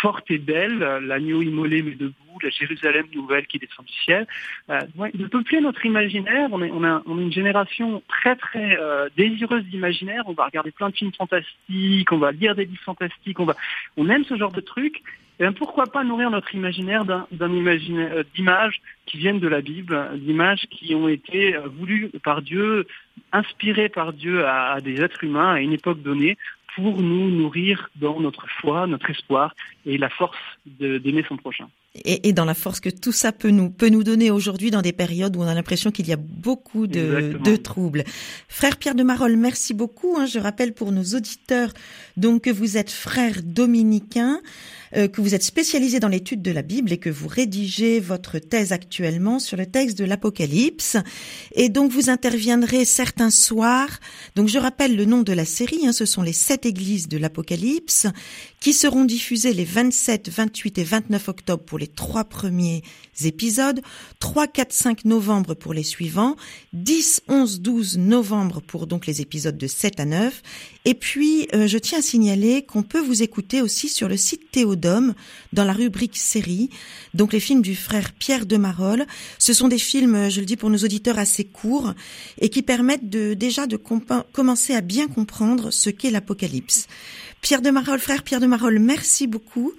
fortes 0.00 0.30
et 0.30 0.38
belles. 0.38 0.82
Euh, 0.82 1.00
L'agneau 1.00 1.42
immolé 1.42 1.82
mais 1.82 1.94
debout, 1.94 2.14
la 2.42 2.50
Jérusalem 2.50 3.06
nouvelle 3.14 3.46
qui 3.46 3.58
descend 3.58 3.86
du 3.86 3.92
ciel. 3.92 4.26
Euh, 4.70 4.80
ouais, 4.96 5.10
de 5.14 5.26
peupler 5.26 5.60
notre 5.60 5.84
imaginaire. 5.84 6.48
On 6.52 6.62
est, 6.62 6.70
on, 6.70 6.84
a, 6.84 7.02
une 7.06 7.32
génération 7.32 8.02
très 8.08 8.36
très 8.36 8.78
euh, 8.78 9.08
désireuse 9.16 9.64
d'imaginaire. 9.64 10.24
On 10.26 10.32
va 10.32 10.46
regarder 10.46 10.70
plein 10.70 10.90
de 10.90 10.94
films 10.96 11.12
fantastiques, 11.12 12.12
on 12.12 12.18
va 12.18 12.32
lire 12.32 12.54
des 12.54 12.64
livres 12.64 12.82
fantastiques, 12.82 13.40
on 13.40 13.44
va, 13.44 13.56
on 13.96 14.08
aime 14.08 14.24
ce 14.24 14.36
genre 14.36 14.52
de 14.52 14.60
trucs. 14.60 15.02
Bien 15.38 15.52
pourquoi 15.52 15.84
pas 15.86 16.02
nourrir 16.02 16.30
notre 16.30 16.54
imaginaire 16.54 17.04
imaginaire 17.30 18.24
d'images 18.34 18.80
qui 19.04 19.18
viennent 19.18 19.38
de 19.38 19.48
la 19.48 19.60
Bible, 19.60 20.10
d'images 20.14 20.66
qui 20.70 20.94
ont 20.94 21.08
été 21.08 21.56
voulues 21.78 22.10
par 22.24 22.40
Dieu, 22.40 22.86
inspirées 23.32 23.90
par 23.90 24.14
Dieu 24.14 24.46
à 24.46 24.80
des 24.80 25.02
êtres 25.02 25.24
humains 25.24 25.54
à 25.54 25.60
une 25.60 25.74
époque 25.74 26.00
donnée 26.00 26.38
pour 26.74 27.02
nous 27.02 27.30
nourrir 27.30 27.90
dans 27.96 28.18
notre 28.20 28.48
foi, 28.60 28.86
notre 28.86 29.10
espoir 29.10 29.54
et 29.84 29.98
la 29.98 30.08
force 30.08 30.38
d'aimer 30.64 31.24
son 31.28 31.36
prochain. 31.36 31.68
Et, 32.04 32.28
et, 32.28 32.32
dans 32.32 32.44
la 32.44 32.54
force 32.54 32.80
que 32.80 32.90
tout 32.90 33.12
ça 33.12 33.32
peut 33.32 33.50
nous 33.50 33.70
peut 33.70 33.88
nous 33.88 34.04
donner 34.04 34.30
aujourd'hui 34.30 34.70
dans 34.70 34.82
des 34.82 34.92
périodes 34.92 35.36
où 35.36 35.40
on 35.40 35.46
a 35.46 35.54
l'impression 35.54 35.90
qu'il 35.90 36.06
y 36.06 36.12
a 36.12 36.16
beaucoup 36.16 36.86
de, 36.86 37.38
de, 37.42 37.56
troubles. 37.56 38.04
Frère 38.48 38.76
Pierre 38.76 38.94
de 38.94 39.02
Marolles, 39.02 39.36
merci 39.36 39.74
beaucoup. 39.74 40.16
Hein, 40.18 40.26
je 40.26 40.38
rappelle 40.38 40.74
pour 40.74 40.92
nos 40.92 41.04
auditeurs 41.14 41.72
donc 42.16 42.42
que 42.42 42.50
vous 42.50 42.76
êtes 42.76 42.90
frère 42.90 43.42
dominicain, 43.42 44.40
euh, 44.96 45.08
que 45.08 45.20
vous 45.20 45.34
êtes 45.34 45.42
spécialisé 45.42 46.00
dans 46.00 46.08
l'étude 46.08 46.42
de 46.42 46.50
la 46.50 46.62
Bible 46.62 46.92
et 46.92 46.98
que 46.98 47.10
vous 47.10 47.28
rédigez 47.28 48.00
votre 48.00 48.38
thèse 48.38 48.72
actuellement 48.72 49.38
sur 49.38 49.56
le 49.56 49.66
texte 49.66 49.98
de 49.98 50.04
l'Apocalypse. 50.04 50.96
Et 51.52 51.68
donc 51.68 51.90
vous 51.90 52.10
interviendrez 52.10 52.84
certains 52.84 53.30
soirs. 53.30 54.00
Donc 54.34 54.48
je 54.48 54.58
rappelle 54.58 54.96
le 54.96 55.04
nom 55.04 55.22
de 55.22 55.32
la 55.32 55.44
série. 55.44 55.86
Hein, 55.86 55.92
ce 55.92 56.04
sont 56.04 56.22
les 56.22 56.32
sept 56.32 56.66
églises 56.66 57.08
de 57.08 57.18
l'Apocalypse 57.18 58.06
qui 58.66 58.72
seront 58.72 59.04
diffusées 59.04 59.52
les 59.52 59.64
27, 59.64 60.28
28 60.28 60.78
et 60.78 60.82
29 60.82 61.28
octobre 61.28 61.62
pour 61.62 61.78
les 61.78 61.86
trois 61.86 62.24
premiers 62.24 62.82
épisodes, 63.24 63.80
3, 64.18 64.48
4, 64.48 64.72
5 64.72 65.04
novembre 65.04 65.54
pour 65.54 65.72
les 65.72 65.84
suivants, 65.84 66.34
10, 66.72 67.22
11, 67.28 67.60
12 67.60 67.98
novembre 67.98 68.60
pour 68.60 68.88
donc 68.88 69.06
les 69.06 69.20
épisodes 69.20 69.56
de 69.56 69.68
7 69.68 70.00
à 70.00 70.04
9. 70.04 70.42
Et 70.88 70.94
puis, 70.94 71.48
euh, 71.52 71.66
je 71.66 71.78
tiens 71.78 71.98
à 71.98 72.02
signaler 72.02 72.62
qu'on 72.62 72.84
peut 72.84 73.00
vous 73.00 73.24
écouter 73.24 73.60
aussi 73.60 73.88
sur 73.88 74.08
le 74.08 74.16
site 74.16 74.52
Théodome 74.52 75.14
dans 75.52 75.64
la 75.64 75.72
rubrique 75.72 76.16
série. 76.16 76.70
Donc 77.12 77.32
les 77.32 77.40
films 77.40 77.60
du 77.60 77.74
frère 77.74 78.12
Pierre 78.12 78.46
de 78.46 78.56
Marolles. 78.56 79.04
Ce 79.40 79.52
sont 79.52 79.66
des 79.66 79.78
films, 79.78 80.30
je 80.30 80.38
le 80.38 80.46
dis 80.46 80.56
pour 80.56 80.70
nos 80.70 80.78
auditeurs, 80.78 81.18
assez 81.18 81.42
courts 81.42 81.92
et 82.40 82.50
qui 82.50 82.62
permettent 82.62 83.10
déjà 83.10 83.66
de 83.66 83.76
commencer 83.76 84.74
à 84.74 84.80
bien 84.80 85.08
comprendre 85.08 85.72
ce 85.72 85.90
qu'est 85.90 86.12
l'Apocalypse. 86.12 86.86
Pierre 87.40 87.62
de 87.62 87.70
Marolles, 87.70 87.98
frère 87.98 88.22
Pierre 88.22 88.40
de 88.40 88.46
Marolles, 88.46 88.78
merci 88.78 89.26
beaucoup. 89.26 89.72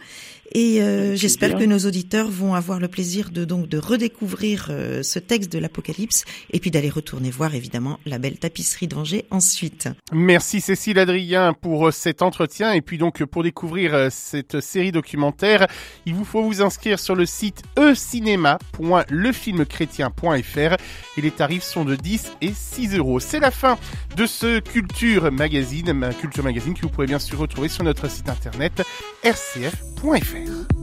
Et 0.53 0.81
euh, 0.81 1.15
j'espère 1.15 1.57
que 1.57 1.63
nos 1.63 1.79
auditeurs 1.79 2.29
vont 2.29 2.53
avoir 2.53 2.79
le 2.79 2.87
plaisir 2.87 3.31
de 3.31 3.43
donc 3.43 3.67
de 3.67 3.77
redécouvrir 3.77 4.67
euh, 4.69 5.03
ce 5.03 5.19
texte 5.19 5.51
de 5.51 5.59
l'Apocalypse 5.59 6.23
et 6.51 6.59
puis 6.59 6.71
d'aller 6.71 6.89
retourner 6.89 7.29
voir 7.29 7.53
évidemment 7.53 7.99
la 8.05 8.17
belle 8.17 8.37
tapisserie 8.37 8.87
d'Angers 8.87 9.25
ensuite. 9.29 9.89
Merci 10.13 10.61
Cécile 10.61 10.99
Adrien 10.99 11.53
pour 11.53 11.87
euh, 11.87 11.91
cet 11.91 12.21
entretien 12.21 12.71
et 12.71 12.81
puis 12.81 12.97
donc 12.97 13.23
pour 13.25 13.43
découvrir 13.43 14.07
cette 14.09 14.61
série 14.61 14.91
documentaire, 14.91 15.67
il 16.05 16.15
vous 16.15 16.25
faut 16.25 16.43
vous 16.43 16.61
inscrire 16.61 16.99
sur 16.99 17.15
le 17.15 17.25
site 17.25 17.63
ecinéma.lefilmchrétien.fr 17.77 20.75
et 21.17 21.21
les 21.21 21.31
tarifs 21.31 21.63
sont 21.63 21.83
de 21.83 21.95
10 21.95 22.31
et 22.41 22.53
6 22.53 22.97
euros. 22.97 23.19
C'est 23.19 23.39
la 23.39 23.51
fin 23.51 23.77
de 24.15 24.25
ce 24.25 24.59
Culture 24.59 25.31
Magazine, 25.31 26.11
Culture 26.19 26.43
Magazine 26.43 26.73
que 26.73 26.81
vous 26.81 26.89
pouvez 26.89 27.07
bien 27.07 27.19
sûr 27.19 27.39
retrouver 27.39 27.67
sur 27.67 27.83
notre 27.83 28.09
site 28.09 28.29
internet 28.29 28.81
rcf.fr. 29.23 30.36
everything. 30.37 30.76